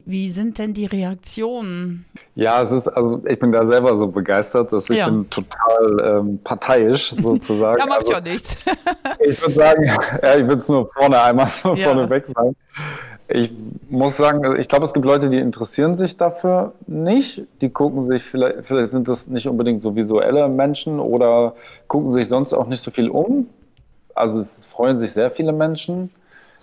Wie 0.06 0.30
sind 0.32 0.58
denn 0.58 0.74
die 0.74 0.86
Reaktionen? 0.86 2.04
Ja, 2.34 2.62
es 2.62 2.72
ist, 2.72 2.90
also 2.90 3.24
ich 3.26 3.40
bin 3.40 3.54
da 3.54 3.64
selber 3.64 3.96
so 3.96 4.08
begeistert, 4.08 4.74
dass 4.74 4.90
ich 4.90 4.98
ja. 4.98 5.08
bin 5.08 5.30
total 5.30 6.20
ähm, 6.20 6.40
parteiisch 6.44 7.10
sozusagen. 7.12 7.80
ja, 7.80 7.86
macht 7.86 8.00
also, 8.02 8.14
ja 8.14 8.20
nichts. 8.20 8.58
ich 9.20 9.42
würde 9.42 9.54
sagen, 9.54 9.86
ja, 10.24 10.36
ich 10.36 10.46
will 10.46 10.58
es 10.58 10.68
nur 10.68 10.90
vorne 10.92 11.22
einmal 11.22 11.48
so 11.48 11.74
ja. 11.74 11.86
vorne 11.88 12.10
weg 12.10 12.26
sagen. 12.28 12.54
Ich 13.28 13.52
muss 13.90 14.18
sagen, 14.18 14.60
ich 14.60 14.68
glaube, 14.68 14.86
es 14.86 14.94
gibt 14.94 15.06
Leute, 15.06 15.30
die 15.30 15.40
interessieren 15.40 15.98
sich 15.98 16.16
dafür 16.16 16.74
nicht. 16.86 17.44
Die 17.62 17.70
gucken 17.70 18.04
sich, 18.04 18.22
vielleicht, 18.24 18.66
vielleicht 18.66 18.92
sind 18.92 19.08
das 19.08 19.28
nicht 19.28 19.48
unbedingt 19.48 19.82
so 19.82 19.96
visuelle 19.96 20.48
Menschen 20.48 21.00
oder 21.00 21.56
gucken 21.88 22.12
sich 22.12 22.28
sonst 22.28 22.54
auch 22.54 22.68
nicht 22.68 22.82
so 22.82 22.92
viel 22.92 23.10
um. 23.10 23.48
also 24.14 24.40
es 24.40 24.66
freuen 24.66 25.00
sich 25.00 25.14
sehr 25.14 25.32
viele 25.32 25.52
Menschen 25.52 26.12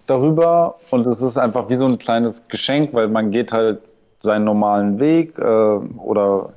darüber 0.07 0.77
und 0.91 1.07
es 1.07 1.21
ist 1.23 1.37
einfach 1.37 1.69
wie 1.69 1.75
so 1.77 1.87
ein 1.87 1.99
kleines 1.99 2.47
Geschenk, 2.49 2.95
weil 2.95 3.09
man 3.09 3.31
geht 3.31 3.53
halt 3.53 3.81
seinen 4.21 4.45
normalen 4.45 5.01
Weg 5.01 5.39
äh, 5.39 5.43
oder 5.43 6.51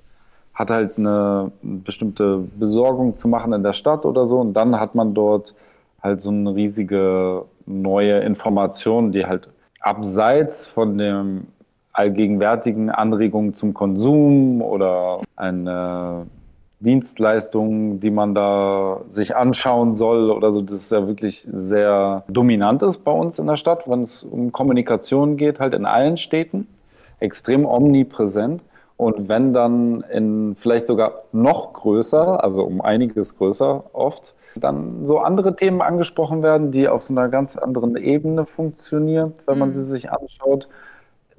hat 0.53 0.71
halt 0.71 0.97
eine 0.97 1.51
bestimmte 1.61 2.43
Besorgung 2.57 3.17
zu 3.17 3.27
machen 3.27 3.53
in 3.53 3.63
der 3.63 3.73
Stadt 3.73 4.05
oder 4.05 4.25
so 4.25 4.39
und 4.39 4.53
dann 4.53 4.79
hat 4.79 4.95
man 4.95 5.13
dort 5.13 5.53
halt 6.01 6.21
so 6.21 6.29
eine 6.29 6.55
riesige 6.55 7.45
neue 7.65 8.19
Information, 8.19 9.11
die 9.11 9.25
halt 9.25 9.49
abseits 9.85 10.65
von 10.65 10.97
dem 10.97 11.47
allgegenwärtigen 11.93 12.89
Anregungen 12.89 13.53
zum 13.53 13.73
Konsum 13.73 14.61
oder 14.61 15.21
eine 15.35 16.25
Dienstleistung, 16.79 17.99
die 17.99 18.11
man 18.11 18.35
da 18.35 19.01
sich 19.09 19.35
anschauen 19.35 19.95
soll 19.95 20.29
oder 20.31 20.51
so, 20.51 20.61
das 20.61 20.73
ist 20.73 20.91
ja 20.91 21.07
wirklich 21.07 21.47
sehr 21.51 22.23
dominant 22.27 22.83
ist 22.83 23.03
bei 23.05 23.11
uns 23.11 23.39
in 23.39 23.47
der 23.47 23.57
Stadt, 23.57 23.87
wenn 23.87 24.01
es 24.01 24.23
um 24.23 24.51
Kommunikation 24.51 25.37
geht, 25.37 25.59
halt 25.59 25.73
in 25.73 25.85
allen 25.85 26.17
Städten, 26.17 26.67
extrem 27.19 27.65
omnipräsent. 27.65 28.61
Und 28.97 29.27
wenn 29.27 29.53
dann 29.53 30.01
in 30.11 30.55
vielleicht 30.55 30.87
sogar 30.87 31.23
noch 31.31 31.73
größer, 31.73 32.43
also 32.43 32.63
um 32.63 32.81
einiges 32.81 33.37
größer 33.37 33.83
oft, 33.93 34.33
dann 34.55 35.05
so 35.05 35.19
andere 35.19 35.55
Themen 35.55 35.81
angesprochen 35.81 36.41
werden, 36.41 36.71
die 36.71 36.87
auf 36.87 37.03
so 37.03 37.13
einer 37.13 37.27
ganz 37.27 37.57
anderen 37.57 37.97
Ebene 37.97 38.45
funktionieren, 38.45 39.33
wenn 39.45 39.59
man 39.59 39.69
mhm. 39.69 39.73
sie 39.73 39.83
sich 39.83 40.11
anschaut 40.11 40.69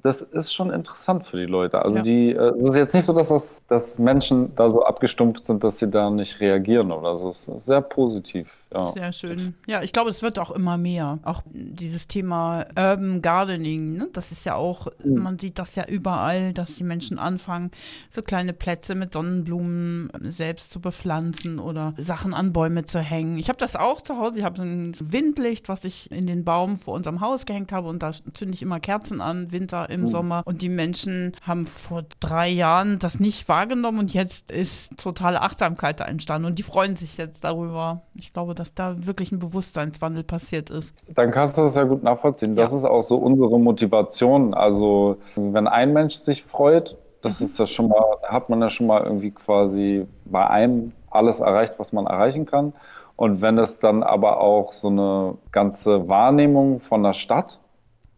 das 0.07 0.21
ist 0.21 0.53
schon 0.53 0.71
interessant 0.71 1.27
für 1.27 1.37
die 1.37 1.45
Leute. 1.45 1.83
Also 1.83 1.97
ja. 1.97 2.01
die, 2.01 2.31
äh, 2.31 2.53
es 2.61 2.69
ist 2.69 2.75
jetzt 2.77 2.93
nicht 2.93 3.05
so, 3.05 3.13
dass, 3.13 3.29
das, 3.29 3.63
dass 3.67 3.99
Menschen 3.99 4.55
da 4.55 4.69
so 4.69 4.83
abgestumpft 4.83 5.45
sind, 5.45 5.63
dass 5.63 5.79
sie 5.79 5.89
da 5.89 6.09
nicht 6.09 6.39
reagieren 6.39 6.91
oder 6.91 7.17
so. 7.17 7.29
Es 7.29 7.47
ist 7.47 7.65
sehr 7.65 7.81
positiv. 7.81 8.57
Ja. 8.73 8.91
Sehr 8.91 9.11
schön. 9.13 9.55
Ja, 9.65 9.81
ich 9.81 9.93
glaube, 9.93 10.09
es 10.09 10.21
wird 10.21 10.39
auch 10.39 10.51
immer 10.51 10.77
mehr. 10.77 11.19
Auch 11.23 11.41
dieses 11.49 12.07
Thema 12.07 12.65
Urban 12.77 13.21
Gardening, 13.21 13.97
ne? 13.97 14.09
das 14.11 14.31
ist 14.31 14.43
ja 14.43 14.55
auch, 14.55 14.87
mhm. 15.03 15.23
man 15.23 15.39
sieht 15.39 15.57
das 15.57 15.75
ja 15.75 15.85
überall, 15.87 16.53
dass 16.53 16.75
die 16.75 16.83
Menschen 16.83 17.17
anfangen, 17.17 17.71
so 18.09 18.21
kleine 18.21 18.53
Plätze 18.53 18.95
mit 18.95 19.13
Sonnenblumen 19.13 20.11
selbst 20.23 20.71
zu 20.71 20.81
bepflanzen 20.81 21.59
oder 21.59 21.93
Sachen 21.97 22.33
an 22.33 22.51
Bäume 22.51 22.83
zu 22.83 22.99
hängen. 22.99 23.39
Ich 23.39 23.47
habe 23.47 23.57
das 23.57 23.75
auch 23.77 24.01
zu 24.01 24.17
Hause. 24.17 24.39
Ich 24.39 24.45
habe 24.45 24.57
so 24.57 24.63
ein 24.63 24.93
Windlicht, 24.99 25.69
was 25.69 25.85
ich 25.85 26.11
in 26.11 26.27
den 26.27 26.43
Baum 26.43 26.75
vor 26.75 26.93
unserem 26.93 27.21
Haus 27.21 27.45
gehängt 27.45 27.71
habe 27.71 27.87
und 27.87 28.03
da 28.03 28.11
zünde 28.33 28.53
ich 28.53 28.61
immer 28.61 28.81
Kerzen 28.81 29.21
an, 29.21 29.51
Winter, 29.53 29.89
im 29.89 30.01
mhm. 30.01 30.07
Sommer. 30.09 30.41
Und 30.45 30.61
die 30.61 30.69
Menschen 30.69 31.31
haben 31.41 31.65
vor 31.65 32.03
drei 32.19 32.49
Jahren 32.49 32.99
das 32.99 33.19
nicht 33.19 33.47
wahrgenommen 33.47 33.99
und 33.99 34.13
jetzt 34.13 34.51
ist 34.51 34.97
totale 34.97 35.41
Achtsamkeit 35.41 36.01
da 36.01 36.05
entstanden 36.05 36.47
und 36.47 36.59
die 36.59 36.63
freuen 36.63 36.97
sich 36.97 37.15
jetzt 37.17 37.45
darüber. 37.45 38.01
Ich 38.13 38.33
glaube, 38.33 38.56
dass 38.59 38.73
da 38.73 38.95
wirklich 38.97 39.31
ein 39.31 39.39
Bewusstseinswandel 39.39 40.23
passiert 40.23 40.69
ist. 40.69 40.93
Dann 41.15 41.31
kannst 41.31 41.57
du 41.57 41.61
das 41.61 41.75
ja 41.75 41.83
gut 41.83 42.03
nachvollziehen. 42.03 42.55
Das 42.55 42.71
ja. 42.71 42.77
ist 42.77 42.85
auch 42.85 43.01
so 43.01 43.17
unsere 43.17 43.59
Motivation. 43.59 44.53
Also 44.53 45.17
wenn 45.35 45.67
ein 45.67 45.93
Mensch 45.93 46.15
sich 46.15 46.43
freut, 46.43 46.97
das 47.21 47.39
mhm. 47.39 47.45
ist 47.45 47.59
ja 47.59 47.67
schon 47.67 47.89
mal, 47.89 48.03
hat 48.23 48.49
man 48.49 48.61
ja 48.61 48.69
schon 48.69 48.87
mal 48.87 49.03
irgendwie 49.03 49.31
quasi 49.31 50.05
bei 50.25 50.47
einem 50.47 50.93
alles 51.09 51.39
erreicht, 51.39 51.75
was 51.77 51.93
man 51.93 52.05
erreichen 52.05 52.45
kann. 52.45 52.73
Und 53.15 53.41
wenn 53.41 53.57
es 53.57 53.79
dann 53.79 54.03
aber 54.03 54.41
auch 54.41 54.73
so 54.73 54.89
eine 54.89 55.35
ganze 55.51 56.07
Wahrnehmung 56.07 56.79
von 56.79 57.01
der 57.01 57.13
Stadt 57.13 57.59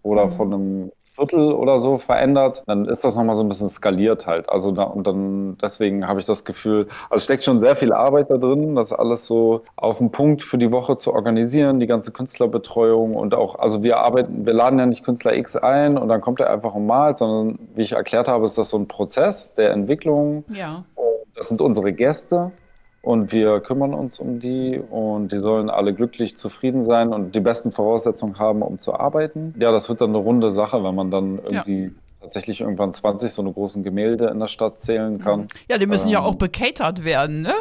oder 0.04 0.26
mhm. 0.26 0.32
von 0.32 0.54
einem 0.54 0.92
Viertel 1.20 1.52
oder 1.52 1.80
so 1.80 1.98
verändert, 1.98 2.64
dann 2.66 2.86
ist 2.86 3.04
das 3.04 3.16
nochmal 3.16 3.36
so 3.36 3.44
ein 3.44 3.50
bisschen 3.50 3.68
skaliert 3.68 4.26
halt. 4.26 4.50
Also 4.50 4.72
da, 4.72 4.84
und 4.84 5.06
dann 5.06 5.58
deswegen 5.62 6.08
habe 6.08 6.20
ich 6.20 6.26
das 6.26 6.46
Gefühl, 6.46 6.88
also 7.10 7.24
steckt 7.24 7.44
schon 7.44 7.60
sehr 7.60 7.76
viel 7.76 7.92
Arbeit 7.92 8.30
da 8.30 8.38
drin, 8.38 8.76
das 8.76 8.94
alles 8.94 9.26
so 9.26 9.64
auf 9.76 9.98
den 9.98 10.12
Punkt 10.12 10.42
für 10.42 10.58
die 10.58 10.72
Woche 10.72 10.96
zu 10.96 11.14
organisieren, 11.14 11.80
die 11.80 11.88
ganze 11.88 12.12
Künstlerbetreuung 12.12 13.16
und 13.16 13.36
auch, 13.36 13.60
also 13.60 13.84
wir 13.84 13.98
arbeiten, 13.98 14.46
wir 14.46 14.54
laden 14.54 14.80
ja 14.80 14.86
nicht 14.86 15.04
Künstler 15.04 15.36
X 15.36 15.58
ein 15.58 15.98
und 15.98 16.08
dann 16.08 16.22
kommt 16.22 16.40
er 16.40 16.50
einfach 16.50 16.74
und 16.74 16.88
malt, 16.88 17.20
sondern 17.20 17.60
wie 17.76 17.82
ich 17.82 17.92
erklärt 17.92 18.28
habe, 18.28 18.46
ist 18.46 18.58
das 18.58 18.70
so 18.70 18.78
ein 18.78 18.88
Prozess 18.88 19.54
der 19.56 19.72
Entwicklung. 19.72 20.46
Ja. 20.54 20.86
Das 21.36 21.50
sind 21.50 21.62
unsere 21.62 21.92
Gäste 21.92 22.52
und 23.02 23.32
wir 23.32 23.60
kümmern 23.62 23.94
uns 23.94 24.20
um 24.20 24.40
die 24.40 24.80
und 24.90 25.32
die 25.32 25.38
sollen 25.38 25.70
alle 25.70 25.94
glücklich, 25.94 26.38
zufrieden 26.38 26.84
sein 26.84 27.14
und 27.14 27.34
die 27.34 27.40
besten 27.40 27.72
Voraussetzungen 27.72 28.40
haben, 28.40 28.62
um 28.62 28.78
zu 28.78 28.94
arbeiten. 28.94 29.54
Ja, 29.58 29.72
das 29.72 29.88
wird 29.90 30.02
dann 30.02 30.10
eine 30.10 30.18
runde 30.18 30.52
Sache, 30.52 30.84
wenn 30.84 30.96
man 30.96 31.10
dann 31.10 31.40
irgendwie 31.40 31.84
ja. 31.84 31.90
tatsächlich 32.22 32.62
irgendwann 32.62 32.92
20 32.92 33.32
so 33.32 33.42
eine 33.42 33.54
großen 33.54 33.84
Gemälde 33.84 34.28
in 34.28 34.40
der 34.40 34.48
Stadt 34.48 34.82
zählen 34.82 35.20
kann. 35.20 35.48
Ja, 35.70 35.78
die 35.78 35.88
müssen 35.88 36.08
ähm, 36.08 36.14
ja 36.14 36.22
auch 36.22 36.36
bekatert 36.36 37.06
werden, 37.06 37.42
ne? 37.42 37.54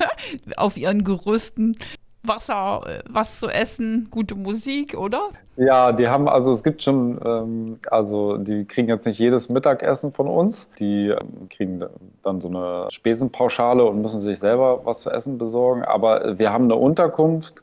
Auf 0.56 0.76
ihren 0.78 1.04
Gerüsten. 1.04 1.76
Wasser, 2.22 2.82
äh, 2.86 2.98
was 3.08 3.40
zu 3.40 3.48
essen, 3.48 4.08
gute 4.10 4.34
Musik, 4.34 4.96
oder? 4.96 5.28
Ja, 5.56 5.92
die 5.92 6.08
haben, 6.08 6.28
also 6.28 6.52
es 6.52 6.62
gibt 6.62 6.82
schon, 6.82 7.18
ähm, 7.24 7.78
also 7.90 8.38
die 8.38 8.64
kriegen 8.64 8.88
jetzt 8.88 9.06
nicht 9.06 9.18
jedes 9.18 9.48
Mittagessen 9.48 10.12
von 10.12 10.28
uns. 10.28 10.68
Die 10.78 11.08
ähm, 11.08 11.48
kriegen 11.48 11.84
dann 12.22 12.40
so 12.40 12.48
eine 12.48 12.90
Spesenpauschale 12.90 13.84
und 13.84 14.02
müssen 14.02 14.20
sich 14.20 14.38
selber 14.38 14.84
was 14.84 15.00
zu 15.00 15.10
essen 15.10 15.38
besorgen. 15.38 15.84
Aber 15.84 16.38
wir 16.38 16.52
haben 16.52 16.64
eine 16.64 16.76
Unterkunft, 16.76 17.62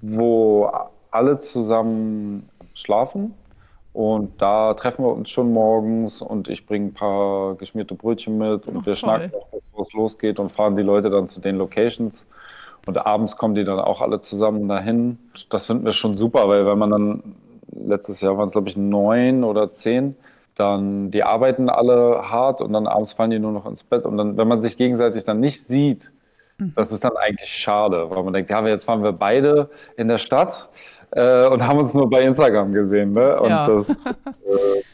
wo 0.00 0.70
alle 1.10 1.38
zusammen 1.38 2.48
schlafen. 2.74 3.34
Und 3.92 4.42
da 4.42 4.74
treffen 4.74 5.04
wir 5.06 5.12
uns 5.12 5.30
schon 5.30 5.52
morgens 5.54 6.20
und 6.20 6.48
ich 6.50 6.66
bringe 6.66 6.88
ein 6.88 6.92
paar 6.94 7.54
geschmierte 7.54 7.94
Brötchen 7.94 8.36
mit 8.36 8.68
und 8.68 8.76
Ach, 8.80 8.86
wir 8.86 8.92
toll. 8.92 8.96
schnacken 8.96 9.30
noch, 9.32 9.46
bevor 9.46 9.86
es 9.86 9.92
losgeht 9.94 10.38
und 10.38 10.52
fahren 10.52 10.76
die 10.76 10.82
Leute 10.82 11.08
dann 11.08 11.30
zu 11.30 11.40
den 11.40 11.56
Locations. 11.56 12.26
Und 12.86 13.04
abends 13.04 13.36
kommen 13.36 13.54
die 13.54 13.64
dann 13.64 13.80
auch 13.80 14.00
alle 14.00 14.20
zusammen 14.20 14.68
dahin. 14.68 15.18
Das 15.50 15.66
finden 15.66 15.84
wir 15.84 15.92
schon 15.92 16.16
super, 16.16 16.48
weil 16.48 16.66
wenn 16.66 16.78
man 16.78 16.90
dann, 16.90 17.22
letztes 17.72 18.20
Jahr 18.20 18.38
waren 18.38 18.46
es 18.46 18.52
glaube 18.52 18.68
ich 18.68 18.76
neun 18.76 19.44
oder 19.44 19.74
zehn, 19.74 20.16
dann 20.54 21.10
die 21.10 21.22
arbeiten 21.22 21.68
alle 21.68 22.30
hart 22.30 22.60
und 22.62 22.72
dann 22.72 22.86
abends 22.86 23.12
fallen 23.12 23.30
die 23.30 23.38
nur 23.38 23.52
noch 23.52 23.66
ins 23.66 23.82
Bett. 23.82 24.04
Und 24.04 24.16
dann, 24.16 24.36
wenn 24.36 24.48
man 24.48 24.62
sich 24.62 24.76
gegenseitig 24.76 25.24
dann 25.24 25.40
nicht 25.40 25.68
sieht, 25.68 26.12
mhm. 26.58 26.72
das 26.76 26.92
ist 26.92 27.04
dann 27.04 27.16
eigentlich 27.16 27.50
schade, 27.50 28.08
weil 28.08 28.22
man 28.22 28.32
denkt, 28.32 28.50
ja, 28.50 28.66
jetzt 28.66 28.88
waren 28.88 29.02
wir 29.02 29.12
beide 29.12 29.68
in 29.96 30.08
der 30.08 30.18
Stadt 30.18 30.70
äh, 31.10 31.46
und 31.46 31.66
haben 31.66 31.78
uns 31.78 31.92
nur 31.92 32.08
bei 32.08 32.20
Instagram 32.20 32.72
gesehen. 32.72 33.12
Ne? 33.12 33.38
Und 33.40 33.50
ja. 33.50 33.66
das, 33.66 33.90
äh, 34.06 34.12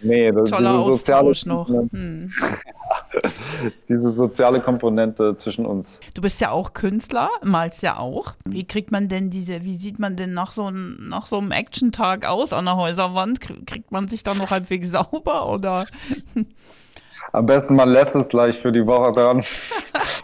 nee, 0.02 0.32
das, 0.32 0.50
Toller 0.50 0.78
Austausch 0.78 1.46
noch. 1.46 1.68
Hm. 1.68 2.30
diese 3.88 4.12
soziale 4.12 4.60
Komponente 4.60 5.36
zwischen 5.36 5.66
uns. 5.66 6.00
Du 6.14 6.22
bist 6.22 6.40
ja 6.40 6.50
auch 6.50 6.72
Künstler, 6.72 7.30
malst 7.42 7.82
ja 7.82 7.98
auch. 7.98 8.34
Wie 8.44 8.66
kriegt 8.66 8.90
man 8.90 9.08
denn 9.08 9.30
diese, 9.30 9.64
wie 9.64 9.76
sieht 9.76 9.98
man 9.98 10.16
denn 10.16 10.34
nach 10.34 10.52
so, 10.52 10.70
nach 10.70 11.26
so 11.26 11.38
einem 11.38 11.52
Action-Tag 11.52 12.26
aus 12.26 12.52
an 12.52 12.64
der 12.64 12.76
Häuserwand? 12.76 13.40
Kriegt 13.40 13.92
man 13.92 14.08
sich 14.08 14.22
da 14.22 14.34
noch 14.34 14.50
halbwegs 14.50 14.90
sauber 14.92 15.48
oder? 15.50 15.86
Am 17.32 17.46
besten 17.46 17.76
man 17.76 17.88
lässt 17.88 18.16
es 18.16 18.28
gleich 18.28 18.58
für 18.58 18.72
die 18.72 18.86
Woche 18.86 19.12
dran. 19.12 19.44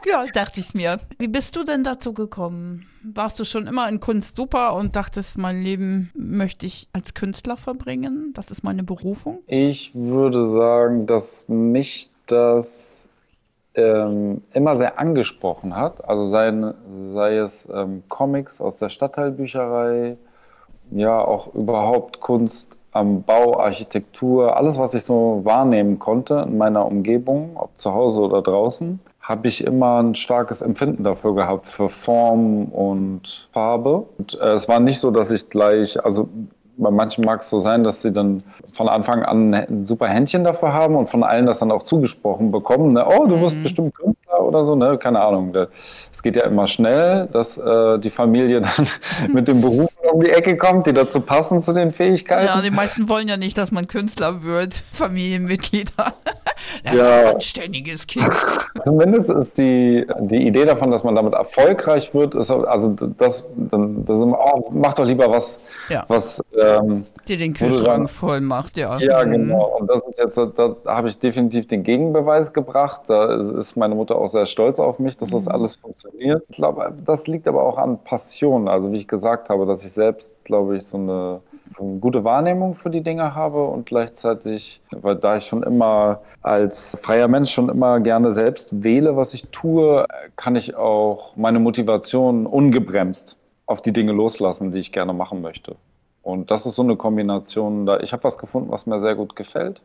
ja, 0.05 0.25
dachte 0.27 0.59
ich 0.59 0.75
mir. 0.75 0.99
Wie 1.19 1.29
bist 1.29 1.55
du 1.55 1.63
denn 1.63 1.85
dazu 1.85 2.13
gekommen? 2.13 2.87
Warst 3.03 3.39
du 3.39 3.45
schon 3.45 3.69
immer 3.69 3.89
in 3.89 4.01
Kunst 4.01 4.37
super 4.37 4.75
und 4.75 4.97
dachtest, 4.97 5.39
mein 5.39 5.63
Leben 5.63 6.11
möchte 6.17 6.67
ich 6.67 6.89
als 6.93 7.15
Künstler 7.15 7.57
verbringen? 7.57 8.33
Das 8.35 8.51
ist 8.51 8.65
meine 8.65 8.83
Berufung? 8.83 9.39
Ich 9.47 9.95
würde 9.95 10.45
sagen, 10.49 11.07
dass 11.07 11.49
mich 11.49 12.11
das 12.31 13.09
ähm, 13.75 14.43
immer 14.53 14.77
sehr 14.77 14.99
angesprochen 14.99 15.77
hat. 15.77 16.09
Also 16.09 16.27
sei, 16.27 16.53
sei 17.13 17.39
es 17.39 17.69
ähm, 17.73 18.03
Comics 18.09 18.61
aus 18.61 18.77
der 18.77 18.89
Stadtteilbücherei, 18.89 20.17
ja, 20.91 21.21
auch 21.21 21.55
überhaupt 21.55 22.21
Kunst 22.21 22.69
am 22.93 23.23
Bau, 23.23 23.61
Architektur, 23.61 24.57
alles, 24.57 24.79
was 24.79 24.95
ich 24.95 25.05
so 25.05 25.43
wahrnehmen 25.45 25.99
konnte 25.99 26.47
in 26.49 26.57
meiner 26.57 26.87
Umgebung, 26.87 27.53
ob 27.57 27.71
zu 27.79 27.93
Hause 27.93 28.21
oder 28.21 28.43
draußen, 28.43 28.99
habe 29.21 29.49
ich 29.49 29.63
immer 29.63 30.03
ein 30.03 30.15
starkes 30.15 30.63
Empfinden 30.63 31.05
dafür 31.05 31.35
gehabt, 31.35 31.69
für 31.69 31.91
Form 31.91 32.65
und 32.67 33.49
Farbe. 33.53 34.07
Und, 34.17 34.39
äh, 34.41 34.55
es 34.55 34.69
war 34.69 34.81
nicht 34.81 35.01
so, 35.01 35.11
dass 35.11 35.31
ich 35.31 35.51
gleich, 35.51 36.03
also 36.03 36.29
bei 36.79 36.91
manchen 36.91 37.25
mag 37.25 37.43
es 37.43 37.51
so 37.51 37.59
sein, 37.59 37.85
dass 37.85 38.03
sie 38.03 38.13
dann 38.13 38.43
von 38.73 38.89
Anfang 38.89 39.25
an 39.25 39.53
ein 39.53 39.85
super 39.85 40.07
Händchen 40.07 40.45
dafür 40.45 40.73
haben 40.73 40.97
und 40.97 41.11
von 41.11 41.23
allen 41.23 41.47
das 41.47 41.59
dann 41.59 41.73
auch 41.73 41.83
zugesprochen 41.83 42.51
bekommen. 42.51 42.93
Ne? 42.93 43.05
Oh, 43.07 43.27
du 43.27 43.41
wirst 43.41 43.57
mhm. 43.57 43.63
bestimmt 43.65 43.95
Künstler 43.95 44.41
oder 44.41 44.65
so, 44.65 44.77
ne? 44.77 44.97
Keine 44.97 45.21
Ahnung. 45.21 45.55
Es 46.13 46.23
geht 46.23 46.37
ja 46.37 46.45
immer 46.45 46.67
schnell, 46.67 47.29
dass 47.33 47.59
äh, 47.59 47.99
die 47.99 48.11
Familie 48.11 48.61
dann 48.77 48.87
mit 49.33 49.49
dem 49.49 49.61
Beruf 49.61 49.91
um 50.13 50.23
die 50.23 50.31
Ecke 50.31 50.57
kommt, 50.57 50.87
die 50.87 50.93
dazu 50.93 51.21
passen 51.21 51.63
zu 51.63 51.73
den 51.73 51.93
Fähigkeiten. 51.93 52.47
Ja, 52.47 52.61
die 52.61 52.71
meisten 52.71 53.09
wollen 53.09 53.29
ja 53.29 53.37
nicht, 53.37 53.57
dass 53.59 53.71
man 53.73 53.87
Künstler 53.89 54.43
wird, 54.43 54.75
Familienmitglieder. 54.93 56.15
Ja, 56.83 56.93
Ja. 56.93 57.21
ein 57.29 57.35
anständiges 57.37 58.05
Kind. 58.09 58.29
Zumindest 58.85 59.31
ist 59.31 59.57
die, 59.59 60.05
die 60.23 60.45
Idee 60.49 60.65
davon, 60.65 60.91
dass 60.91 61.05
man 61.05 61.15
damit 61.15 61.33
erfolgreich 61.35 62.13
wird, 62.15 62.35
ist, 62.35 62.51
also 62.51 62.89
das, 63.17 63.47
das 63.57 64.19
oh, 64.25 64.69
mach 64.73 64.95
doch 64.95 65.05
lieber 65.05 65.31
was, 65.31 65.57
Ja. 65.89 66.05
was 66.09 66.43
ähm, 66.61 67.05
Dir 67.29 67.37
den 67.39 67.55
Kühlschrank 67.55 68.11
voll 68.11 68.41
macht, 68.41 68.77
ja. 68.77 68.99
Ja, 68.99 69.25
Mhm. 69.25 69.31
genau. 69.31 69.77
Und 69.79 69.89
das 69.89 70.01
ist 70.11 70.19
jetzt, 70.19 70.37
da 70.37 70.75
habe 70.85 71.09
ich 71.09 71.19
definitiv 71.21 71.69
den 71.69 71.85
Gegenbeweis 71.85 72.53
gebracht. 72.53 73.03
Da 73.07 73.37
ist 73.61 73.77
meine 73.77 73.95
Mutter 73.95 74.17
auch 74.17 74.29
sehr 74.29 74.47
stolz 74.47 74.81
auf 74.81 74.99
mich, 74.99 75.17
dass 75.17 75.31
das 75.31 75.45
Mhm. 75.47 75.53
alles 75.53 75.77
funktioniert. 75.77 76.43
Ich 76.49 76.57
glaube, 76.57 76.93
das 77.07 77.29
liegt 77.29 77.47
aber 77.47 77.63
auch 77.63 77.79
an 77.79 77.99
Passion. 78.03 78.67
Also 78.69 78.91
wie 78.91 78.97
ich 78.97 79.07
gesagt 79.09 79.49
habe, 79.49 79.65
dass 79.65 79.85
ich 79.85 79.93
selbst, 79.99 80.37
glaube 80.45 80.77
ich, 80.77 80.85
so 80.85 80.97
eine, 80.97 81.41
eine 81.79 81.99
gute 81.99 82.23
Wahrnehmung 82.23 82.77
für 82.77 82.89
die 82.89 83.03
Dinge 83.03 83.35
habe 83.35 83.65
und 83.65 83.87
gleichzeitig, 83.87 84.81
weil 84.93 85.17
da 85.17 85.37
ich 85.37 85.45
schon 85.45 85.65
immer 85.65 86.21
als 86.41 86.99
freier 87.03 87.27
Mensch 87.27 87.53
schon 87.53 87.69
immer 87.69 87.99
gerne 87.99 88.31
selbst 88.31 88.85
wähle, 88.85 89.17
was 89.17 89.35
ich 89.35 89.49
tue, 89.51 90.07
kann 90.37 90.55
ich 90.57 90.77
auch 90.77 91.37
meine 91.37 91.59
Motivation 91.59 92.47
ungebremst 92.47 93.37
auf 93.67 93.83
die 93.83 93.93
Dinge 93.93 94.13
loslassen, 94.13 94.73
die 94.73 94.79
ich 94.79 94.93
gerne 94.93 95.13
machen 95.13 95.43
möchte. 95.43 95.75
Und 96.23 96.51
das 96.51 96.65
ist 96.65 96.77
so 96.77 96.83
eine 96.83 96.97
Kombination, 96.97 97.87
da 97.87 97.99
ich 98.01 98.13
habe 98.13 98.25
was 98.25 98.39
gefunden, 98.39 98.71
was 98.71 98.87
mir 98.87 99.01
sehr 99.01 99.17
gut 99.17 99.35
gefällt. 99.35 99.81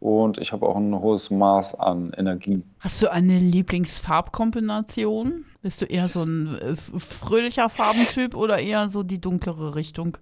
Und 0.00 0.38
ich 0.38 0.52
habe 0.52 0.66
auch 0.66 0.76
ein 0.76 1.00
hohes 1.00 1.30
Maß 1.30 1.80
an 1.80 2.12
Energie. 2.16 2.62
Hast 2.80 3.02
du 3.02 3.10
eine 3.10 3.38
Lieblingsfarbkombination? 3.38 5.44
Bist 5.68 5.82
du 5.82 5.84
eher 5.84 6.08
so 6.08 6.22
ein 6.22 6.56
äh, 6.62 6.74
fröhlicher 6.76 7.68
Farbentyp 7.68 8.34
oder 8.34 8.58
eher 8.58 8.88
so 8.88 9.02
die 9.02 9.20
dunklere 9.20 9.74
Richtung? 9.74 10.16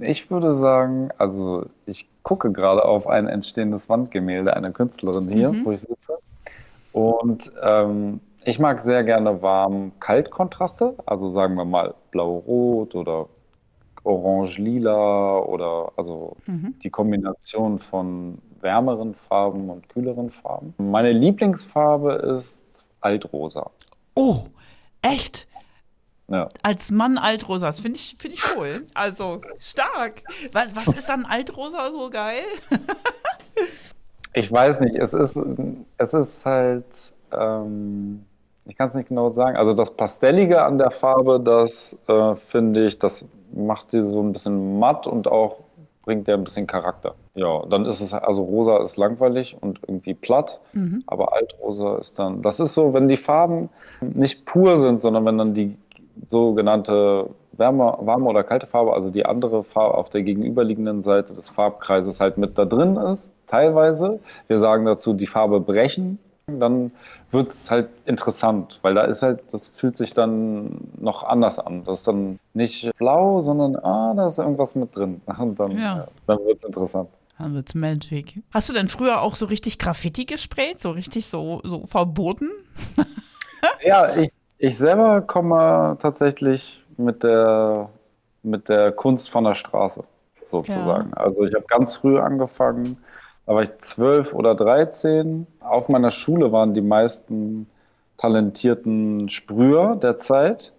Ich 0.00 0.28
würde 0.32 0.56
sagen, 0.56 1.10
also 1.16 1.66
ich 1.86 2.08
gucke 2.24 2.50
gerade 2.50 2.84
auf 2.84 3.06
ein 3.06 3.28
entstehendes 3.28 3.88
Wandgemälde 3.88 4.56
einer 4.56 4.72
Künstlerin 4.72 5.28
hier, 5.28 5.52
Mhm. 5.52 5.64
wo 5.64 5.70
ich 5.70 5.82
sitze. 5.82 6.18
Und 6.90 7.52
ähm, 7.62 8.18
ich 8.44 8.58
mag 8.58 8.80
sehr 8.80 9.04
gerne 9.04 9.42
warm-kalt-Kontraste, 9.42 10.96
also 11.06 11.30
sagen 11.30 11.54
wir 11.54 11.64
mal 11.64 11.94
blau-rot 12.10 12.96
oder 12.96 13.28
orange-lila 14.02 15.38
oder 15.38 15.92
also 15.96 16.36
Mhm. 16.46 16.74
die 16.82 16.90
Kombination 16.90 17.78
von 17.78 18.38
wärmeren 18.60 19.14
Farben 19.14 19.70
und 19.70 19.88
kühleren 19.88 20.30
Farben. 20.32 20.74
Meine 20.78 21.12
Lieblingsfarbe 21.12 22.14
ist 22.36 22.60
Altrosa. 23.02 23.70
Oh, 24.20 24.44
echt? 25.00 25.46
Ja. 26.28 26.50
Als 26.62 26.90
Mann 26.90 27.16
Altrosa, 27.16 27.68
das 27.68 27.80
finde 27.80 27.96
ich, 27.96 28.16
find 28.18 28.34
ich 28.34 28.42
cool. 28.54 28.86
Also 28.92 29.40
stark. 29.58 30.22
Was, 30.52 30.76
was 30.76 30.88
ist 30.88 31.10
an 31.10 31.24
Altrosa 31.24 31.90
so 31.90 32.10
geil? 32.10 32.44
Ich 34.32 34.52
weiß 34.52 34.78
nicht, 34.78 34.94
es 34.94 35.12
ist, 35.12 35.36
es 35.98 36.14
ist 36.14 36.44
halt, 36.44 36.84
ähm, 37.32 38.24
ich 38.64 38.76
kann 38.76 38.88
es 38.88 38.94
nicht 38.94 39.08
genau 39.08 39.30
sagen. 39.30 39.56
Also 39.56 39.74
das 39.74 39.90
Pastellige 39.90 40.62
an 40.62 40.78
der 40.78 40.92
Farbe, 40.92 41.40
das 41.40 41.96
äh, 42.06 42.36
finde 42.36 42.86
ich, 42.86 42.96
das 43.00 43.24
macht 43.52 43.92
die 43.92 44.02
so 44.02 44.22
ein 44.22 44.32
bisschen 44.32 44.78
matt 44.78 45.08
und 45.08 45.26
auch 45.26 45.56
bringt 46.10 46.26
der 46.26 46.36
ein 46.36 46.42
bisschen 46.42 46.66
Charakter. 46.66 47.14
Ja, 47.36 47.62
dann 47.70 47.86
ist 47.86 48.00
es, 48.00 48.12
also 48.12 48.42
rosa 48.42 48.78
ist 48.82 48.96
langweilig 48.96 49.56
und 49.60 49.78
irgendwie 49.86 50.14
platt, 50.14 50.58
Mhm. 50.72 51.04
aber 51.06 51.34
altrosa 51.34 51.98
ist 51.98 52.18
dann, 52.18 52.42
das 52.42 52.58
ist 52.58 52.74
so, 52.74 52.92
wenn 52.92 53.06
die 53.06 53.16
Farben 53.16 53.68
nicht 54.00 54.44
pur 54.44 54.76
sind, 54.76 55.00
sondern 55.00 55.24
wenn 55.24 55.38
dann 55.38 55.54
die 55.54 55.76
sogenannte 56.28 57.30
wärme, 57.52 57.96
warme 58.00 58.24
oder 58.28 58.42
kalte 58.42 58.66
Farbe, 58.66 58.92
also 58.92 59.10
die 59.10 59.24
andere 59.24 59.62
Farbe 59.62 59.94
auf 59.96 60.10
der 60.10 60.22
gegenüberliegenden 60.22 61.04
Seite 61.04 61.32
des 61.32 61.48
Farbkreises 61.48 62.18
halt 62.18 62.38
mit 62.38 62.58
da 62.58 62.64
drin 62.64 62.96
ist, 62.96 63.30
teilweise. 63.46 64.18
Wir 64.48 64.58
sagen 64.58 64.84
dazu, 64.86 65.12
die 65.12 65.28
Farbe 65.28 65.60
brechen, 65.60 66.18
dann 66.58 66.90
wird 67.30 67.50
es 67.50 67.70
halt 67.70 67.90
interessant, 68.06 68.78
weil 68.82 68.94
da 68.94 69.02
ist 69.02 69.22
halt, 69.22 69.40
das 69.52 69.68
fühlt 69.68 69.96
sich 69.96 70.14
dann 70.14 70.88
noch 70.98 71.22
anders 71.22 71.58
an. 71.58 71.84
Das 71.84 71.98
ist 72.00 72.08
dann 72.08 72.40
nicht 72.54 72.90
blau, 72.98 73.40
sondern 73.40 73.76
ah, 73.76 74.14
da 74.14 74.26
ist 74.26 74.38
irgendwas 74.38 74.74
mit 74.74 74.96
drin. 74.96 75.20
Und 75.38 75.60
dann, 75.60 75.72
Ja. 75.72 75.78
ja. 75.98 76.08
dann 76.26 76.38
wird 76.44 76.58
es 76.58 76.64
interessant. 76.64 77.10
Dann 77.38 77.54
wird's 77.54 77.74
Magic. 77.74 78.42
Hast 78.50 78.68
du 78.68 78.72
denn 78.72 78.88
früher 78.88 79.22
auch 79.22 79.34
so 79.34 79.46
richtig 79.46 79.78
Graffiti 79.78 80.24
gesprayt? 80.24 80.78
So 80.80 80.90
richtig 80.90 81.26
so, 81.26 81.60
so 81.62 81.86
verboten? 81.86 82.50
Ja, 83.84 84.16
ich, 84.16 84.30
ich 84.58 84.76
selber 84.76 85.20
komme 85.22 85.96
tatsächlich 86.00 86.82
mit 86.96 87.22
der, 87.22 87.88
mit 88.42 88.68
der 88.68 88.92
Kunst 88.92 89.30
von 89.30 89.44
der 89.44 89.54
Straße, 89.54 90.04
sozusagen. 90.44 91.12
Also 91.14 91.44
ich 91.44 91.54
habe 91.54 91.64
ganz 91.66 91.96
früh 91.96 92.18
angefangen, 92.18 92.96
da 93.46 93.54
war 93.54 93.62
ich 93.62 93.70
zwölf 93.80 94.34
oder 94.34 94.54
dreizehn. 94.54 95.46
Auf 95.60 95.88
meiner 95.88 96.10
Schule 96.10 96.52
waren 96.52 96.74
die 96.74 96.82
meisten 96.82 97.66
talentierten 98.16 99.28
Sprüher 99.28 99.96
der 99.96 100.18
Zeit. 100.18 100.72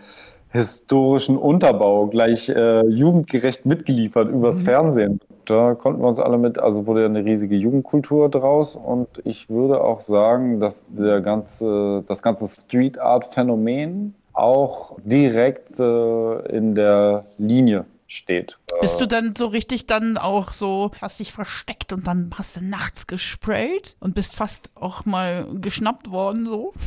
historischen 0.49 1.37
Unterbau 1.37 2.07
gleich 2.07 2.49
äh, 2.49 2.87
jugendgerecht 2.87 3.67
mitgeliefert 3.67 4.29
übers 4.29 4.63
Fernsehen. 4.63 5.21
Da 5.47 5.75
konnten 5.75 6.03
wir 6.03 6.09
uns 6.09 6.19
alle 6.19 6.39
mit, 6.39 6.59
also 6.59 6.87
wurde 6.87 7.03
ja 7.03 7.07
eine 7.07 7.25
riesige 7.25 7.57
Jugendkultur 7.57 8.29
draus 8.29 8.77
und 8.77 9.09
ich 9.25 9.49
würde 9.49 9.81
auch 9.81 10.01
sagen, 10.01 10.61
dass 10.61 10.85
der 10.89 11.21
ganze, 11.21 12.05
das 12.09 12.23
ganze 12.23 12.49
Street 12.49 12.99
Art 12.99 13.27
Phänomen 13.33 14.15
auch 14.33 14.97
direkt 15.05 15.79
äh, 15.79 16.57
in 16.57 16.75
der 16.75 17.25
Linie 17.39 17.87
steht. 18.09 18.59
Bist 18.81 19.01
du 19.01 19.07
dann 19.07 19.35
so 19.37 19.47
richtig 19.47 19.87
dann 19.87 20.19
auch 20.19 20.53
so, 20.53 20.91
hast 21.01 21.21
dich 21.21 21.33
versteckt 21.33 21.93
und 21.93 22.07
dann 22.07 22.31
hast 22.37 22.57
du 22.57 22.65
nachts 22.65 23.07
gesprayt 23.07 23.97
und 24.01 24.15
bist 24.15 24.35
fast 24.35 24.71
auch 24.75 25.05
mal 25.05 25.47
geschnappt 25.61 26.11
worden 26.11 26.45
so? 26.47 26.73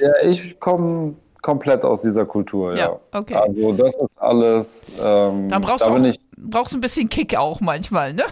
Ja, 0.00 0.12
ich 0.24 0.58
komme 0.60 1.14
komplett 1.42 1.84
aus 1.84 2.00
dieser 2.00 2.24
Kultur, 2.24 2.74
ja. 2.74 2.86
Ja, 2.86 3.00
okay. 3.12 3.34
Also 3.34 3.72
das 3.72 3.96
ist 3.96 4.18
alles, 4.18 4.90
ähm, 4.98 5.48
Dann 5.50 5.60
brauchst 5.60 5.84
da 5.84 5.88
du 5.88 5.94
bin 5.94 6.04
auch, 6.04 6.08
ich 6.08 6.20
brauchst 6.42 6.74
ein 6.74 6.80
bisschen 6.80 7.08
Kick 7.08 7.36
auch 7.36 7.60
manchmal, 7.60 8.12
ne? 8.14 8.24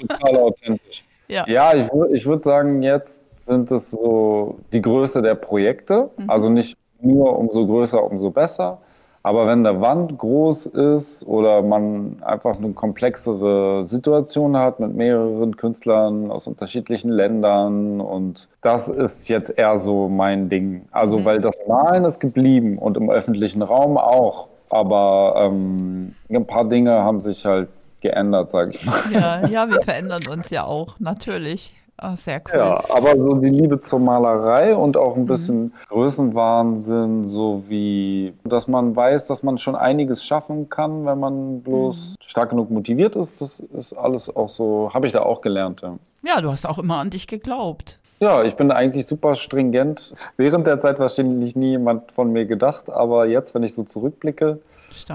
total 0.00 0.36
authentisch. 0.36 1.04
Ja. 1.30 1.44
Ja, 1.46 1.74
ich, 1.74 1.86
ich 2.10 2.24
würde 2.24 2.42
sagen, 2.42 2.82
jetzt 2.82 3.20
sind 3.38 3.70
es 3.70 3.90
so 3.90 4.60
die 4.72 4.80
Größe 4.80 5.20
der 5.20 5.34
Projekte. 5.34 6.08
Mhm. 6.16 6.30
Also 6.30 6.48
nicht 6.48 6.78
nur 7.02 7.38
umso 7.38 7.66
größer, 7.66 8.02
umso 8.02 8.30
besser. 8.30 8.78
Aber 9.22 9.46
wenn 9.46 9.62
der 9.62 9.78
Wand 9.82 10.16
groß 10.16 10.64
ist 10.66 11.26
oder 11.26 11.60
man 11.60 12.16
einfach 12.22 12.56
eine 12.56 12.72
komplexere 12.72 13.84
Situation 13.84 14.56
hat 14.56 14.80
mit 14.80 14.94
mehreren 14.94 15.54
Künstlern 15.54 16.30
aus 16.30 16.46
unterschiedlichen 16.46 17.10
Ländern 17.10 18.00
und 18.00 18.48
das 18.62 18.88
ist 18.88 19.28
jetzt 19.28 19.50
eher 19.58 19.76
so 19.76 20.08
mein 20.08 20.48
Ding. 20.48 20.86
Also 20.92 21.18
Mhm. 21.18 21.24
weil 21.26 21.40
das 21.42 21.58
Malen 21.68 22.06
ist 22.06 22.20
geblieben 22.20 22.78
und 22.78 22.96
im 22.96 23.10
öffentlichen 23.10 23.60
Raum 23.60 23.98
auch. 23.98 24.48
Aber 24.70 25.34
ähm, 25.36 26.14
ein 26.30 26.46
paar 26.46 26.64
Dinge 26.64 26.92
haben 27.02 27.20
sich 27.20 27.44
halt 27.44 27.68
geändert, 28.00 28.50
sage 28.50 28.72
ich 28.72 28.84
mal. 28.84 28.94
Ja, 29.12 29.46
ja, 29.48 29.68
wir 29.68 29.80
verändern 29.82 30.22
uns 30.30 30.50
ja 30.50 30.64
auch, 30.64 30.98
natürlich. 31.00 31.74
Ah, 32.00 32.16
sehr 32.16 32.40
cool. 32.52 32.58
Ja, 32.60 32.80
aber 32.90 33.16
so 33.16 33.34
die 33.34 33.48
Liebe 33.48 33.80
zur 33.80 33.98
Malerei 33.98 34.76
und 34.76 34.96
auch 34.96 35.16
Mhm. 35.16 35.22
ein 35.22 35.26
bisschen 35.26 35.72
Größenwahnsinn, 35.88 37.26
so 37.26 37.64
wie, 37.68 38.34
dass 38.44 38.68
man 38.68 38.94
weiß, 38.94 39.26
dass 39.26 39.42
man 39.42 39.58
schon 39.58 39.74
einiges 39.74 40.24
schaffen 40.24 40.68
kann, 40.68 41.04
wenn 41.06 41.18
man 41.18 41.62
bloß 41.62 42.10
Mhm. 42.10 42.14
stark 42.22 42.50
genug 42.50 42.70
motiviert 42.70 43.16
ist. 43.16 43.40
Das 43.40 43.60
ist 43.60 43.94
alles 43.94 44.34
auch 44.34 44.48
so, 44.48 44.90
habe 44.94 45.06
ich 45.06 45.12
da 45.12 45.22
auch 45.22 45.40
gelernt. 45.40 45.80
Ja. 45.82 45.94
Ja, 46.24 46.40
du 46.40 46.50
hast 46.50 46.66
auch 46.68 46.78
immer 46.78 46.98
an 46.98 47.10
dich 47.10 47.26
geglaubt. 47.26 47.98
Ja, 48.20 48.42
ich 48.44 48.54
bin 48.54 48.70
eigentlich 48.70 49.06
super 49.06 49.34
stringent. 49.36 50.14
Während 50.36 50.66
der 50.66 50.78
Zeit 50.80 50.98
wahrscheinlich 50.98 51.54
nie 51.56 51.70
jemand 51.70 52.12
von 52.12 52.32
mir 52.32 52.46
gedacht, 52.46 52.90
aber 52.90 53.26
jetzt, 53.26 53.54
wenn 53.54 53.62
ich 53.62 53.74
so 53.74 53.84
zurückblicke, 53.84 54.60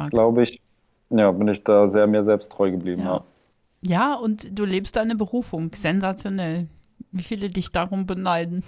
glaube 0.09 0.43
ich, 0.43 0.61
ja, 1.09 1.31
bin 1.31 1.47
ich 1.47 1.63
da 1.63 1.87
sehr 1.87 2.07
mir 2.07 2.23
selbst 2.23 2.51
treu 2.51 2.71
geblieben. 2.71 3.03
Ja. 3.03 3.15
Ja. 3.15 3.23
Ja, 3.85 4.15
und 4.15 4.57
du 4.57 4.63
lebst 4.63 4.95
deine 4.95 5.15
Berufung. 5.15 5.69
Sensationell. 5.75 6.67
Wie 7.11 7.21
viele 7.23 7.49
dich 7.49 7.69
darum 7.69 8.05
beneiden. 8.05 8.63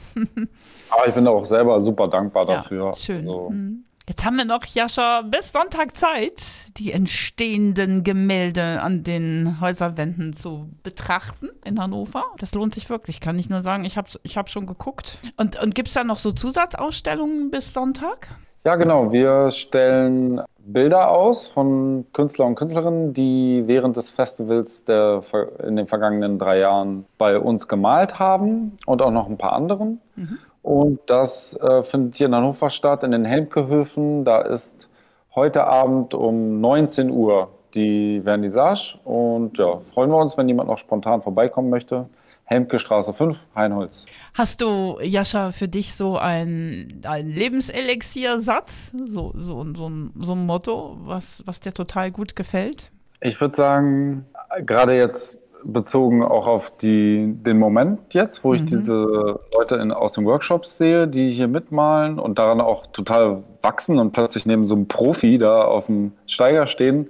Aber 0.91 1.07
ich 1.07 1.13
bin 1.15 1.25
auch 1.25 1.45
selber 1.45 1.79
super 1.79 2.09
dankbar 2.09 2.47
Ja, 2.49 2.55
dafür. 2.55 2.93
schön. 2.93 3.19
Also, 3.19 3.49
Mhm. 3.49 3.85
Jetzt 4.07 4.23
haben 4.23 4.37
wir 4.37 4.45
noch, 4.45 4.65
Jascha, 4.65 5.23
bis 5.23 5.51
Sonntag 5.51 5.97
Zeit, 5.97 6.77
die 6.77 6.91
entstehenden 6.91 8.03
Gemälde 8.03 8.81
an 8.81 9.01
den 9.01 9.59
Häuserwänden 9.59 10.33
zu 10.33 10.69
betrachten 10.83 11.49
in 11.65 11.79
Hannover. 11.79 12.23
Das 12.37 12.53
lohnt 12.53 12.75
sich 12.75 12.91
wirklich, 12.91 13.19
kann 13.19 13.39
ich 13.39 13.49
nur 13.49 13.63
sagen. 13.63 13.83
Ich 13.83 13.97
habe 13.97 14.07
ich 14.21 14.37
hab 14.37 14.49
schon 14.49 14.67
geguckt. 14.67 15.17
Und, 15.37 15.61
und 15.61 15.73
gibt 15.73 15.87
es 15.87 15.95
da 15.95 16.03
noch 16.03 16.19
so 16.19 16.31
Zusatzausstellungen 16.31 17.49
bis 17.49 17.73
Sonntag? 17.73 18.27
Ja, 18.63 18.75
genau. 18.75 19.11
Wir 19.11 19.49
stellen 19.49 20.41
Bilder 20.59 21.09
aus 21.09 21.47
von 21.47 22.05
Künstlern 22.13 22.49
und 22.49 22.55
Künstlerinnen, 22.55 23.13
die 23.13 23.63
während 23.65 23.95
des 23.95 24.11
Festivals 24.11 24.83
der, 24.85 25.23
in 25.65 25.75
den 25.75 25.87
vergangenen 25.87 26.37
drei 26.37 26.59
Jahren 26.59 27.05
bei 27.17 27.39
uns 27.39 27.67
gemalt 27.67 28.19
haben 28.19 28.77
und 28.85 29.01
auch 29.01 29.11
noch 29.11 29.29
ein 29.29 29.37
paar 29.37 29.53
anderen. 29.53 29.99
Mhm. 30.15 30.37
Und 30.65 30.99
das 31.05 31.55
äh, 31.61 31.83
findet 31.83 32.15
hier 32.15 32.25
in 32.25 32.33
Hannover 32.33 32.71
statt, 32.71 33.03
in 33.03 33.11
den 33.11 33.23
Helmkehöfen. 33.23 34.25
Da 34.25 34.41
ist 34.41 34.89
heute 35.35 35.65
Abend 35.65 36.15
um 36.15 36.59
19 36.59 37.11
Uhr 37.11 37.49
die 37.75 38.19
Vernissage. 38.23 38.97
Und 39.03 39.59
ja, 39.59 39.77
freuen 39.93 40.09
wir 40.09 40.17
uns, 40.17 40.39
wenn 40.39 40.47
jemand 40.47 40.67
noch 40.67 40.79
spontan 40.79 41.21
vorbeikommen 41.21 41.69
möchte. 41.69 42.09
Helmke 42.45 42.79
Straße 42.79 43.13
5, 43.13 43.37
Heinholz. 43.55 44.07
Hast 44.33 44.59
du, 44.59 44.97
Jascha, 45.01 45.51
für 45.51 45.67
dich 45.67 45.93
so 45.93 46.17
ein, 46.17 46.99
ein 47.05 47.27
Lebenselixier-Satz, 47.27 48.93
so, 49.05 49.33
so, 49.35 49.63
so, 49.75 49.91
so 50.15 50.33
ein 50.33 50.45
Motto, 50.47 50.97
was, 51.01 51.43
was 51.45 51.59
dir 51.59 51.73
total 51.73 52.09
gut 52.09 52.35
gefällt? 52.35 52.89
Ich 53.21 53.39
würde 53.39 53.55
sagen, 53.55 54.25
gerade 54.65 54.97
jetzt 54.97 55.37
bezogen 55.65 56.23
auch 56.23 56.47
auf 56.47 56.77
die, 56.77 57.33
den 57.33 57.57
Moment 57.57 58.13
jetzt, 58.13 58.43
wo 58.43 58.53
ich 58.53 58.61
mhm. 58.61 58.67
diese 58.67 59.39
Leute 59.53 59.75
in, 59.75 59.91
aus 59.91 60.13
den 60.13 60.25
Workshops 60.25 60.77
sehe, 60.77 61.07
die 61.07 61.31
hier 61.31 61.47
mitmalen 61.47 62.19
und 62.19 62.39
daran 62.39 62.61
auch 62.61 62.87
total 62.87 63.43
wachsen 63.61 63.99
und 63.99 64.11
plötzlich 64.11 64.45
neben 64.45 64.65
so 64.65 64.75
einem 64.75 64.87
Profi 64.87 65.37
da 65.37 65.63
auf 65.63 65.87
dem 65.87 66.13
Steiger 66.27 66.67
stehen. 66.67 67.09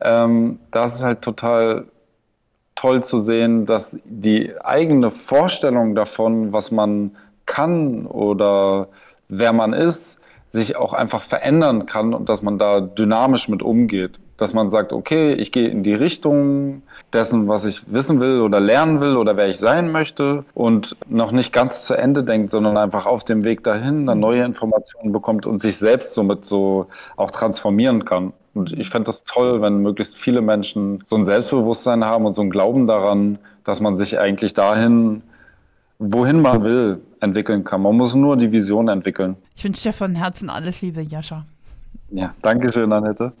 Ähm, 0.00 0.58
das 0.70 0.96
ist 0.96 1.04
halt 1.04 1.22
total 1.22 1.84
toll 2.74 3.04
zu 3.04 3.18
sehen, 3.18 3.66
dass 3.66 3.98
die 4.04 4.52
eigene 4.62 5.10
Vorstellung 5.10 5.94
davon, 5.94 6.52
was 6.52 6.70
man 6.70 7.12
kann 7.44 8.06
oder 8.06 8.88
wer 9.28 9.52
man 9.52 9.72
ist, 9.72 10.18
sich 10.48 10.76
auch 10.76 10.92
einfach 10.92 11.22
verändern 11.22 11.86
kann 11.86 12.14
und 12.14 12.28
dass 12.28 12.42
man 12.42 12.58
da 12.58 12.80
dynamisch 12.80 13.48
mit 13.48 13.62
umgeht. 13.62 14.18
Dass 14.36 14.54
man 14.54 14.70
sagt, 14.70 14.92
okay, 14.92 15.34
ich 15.34 15.52
gehe 15.52 15.68
in 15.68 15.82
die 15.82 15.94
Richtung 15.94 16.82
dessen, 17.12 17.48
was 17.48 17.64
ich 17.64 17.92
wissen 17.92 18.18
will 18.18 18.40
oder 18.40 18.60
lernen 18.60 19.00
will 19.00 19.16
oder 19.16 19.36
wer 19.36 19.48
ich 19.48 19.58
sein 19.58 19.92
möchte 19.92 20.44
und 20.54 20.96
noch 21.08 21.32
nicht 21.32 21.52
ganz 21.52 21.86
zu 21.86 21.94
Ende 21.94 22.24
denkt, 22.24 22.50
sondern 22.50 22.76
einfach 22.76 23.06
auf 23.06 23.24
dem 23.24 23.44
Weg 23.44 23.62
dahin 23.62 24.06
dann 24.06 24.20
neue 24.20 24.44
Informationen 24.44 25.12
bekommt 25.12 25.46
und 25.46 25.58
sich 25.58 25.76
selbst 25.76 26.14
somit 26.14 26.44
so 26.44 26.86
auch 27.16 27.30
transformieren 27.30 28.04
kann. 28.04 28.32
Und 28.54 28.72
ich 28.72 28.90
fände 28.90 29.06
das 29.06 29.24
toll, 29.24 29.62
wenn 29.62 29.78
möglichst 29.78 30.16
viele 30.16 30.40
Menschen 30.40 31.02
so 31.04 31.16
ein 31.16 31.24
Selbstbewusstsein 31.24 32.04
haben 32.04 32.26
und 32.26 32.36
so 32.36 32.42
ein 32.42 32.50
Glauben 32.50 32.86
daran, 32.86 33.38
dass 33.64 33.80
man 33.80 33.96
sich 33.96 34.18
eigentlich 34.18 34.52
dahin, 34.52 35.22
wohin 35.98 36.42
man 36.42 36.64
will, 36.64 37.00
entwickeln 37.20 37.64
kann. 37.64 37.82
Man 37.82 37.96
muss 37.96 38.14
nur 38.14 38.36
die 38.36 38.52
Vision 38.52 38.88
entwickeln. 38.88 39.36
Ich 39.56 39.64
wünsche 39.64 39.84
dir 39.84 39.92
von 39.92 40.14
Herzen 40.14 40.50
alles 40.50 40.82
Liebe, 40.82 41.00
Jascha. 41.00 41.46
Ja, 42.10 42.34
danke 42.42 42.70
schön, 42.70 42.92
Annette. 42.92 43.32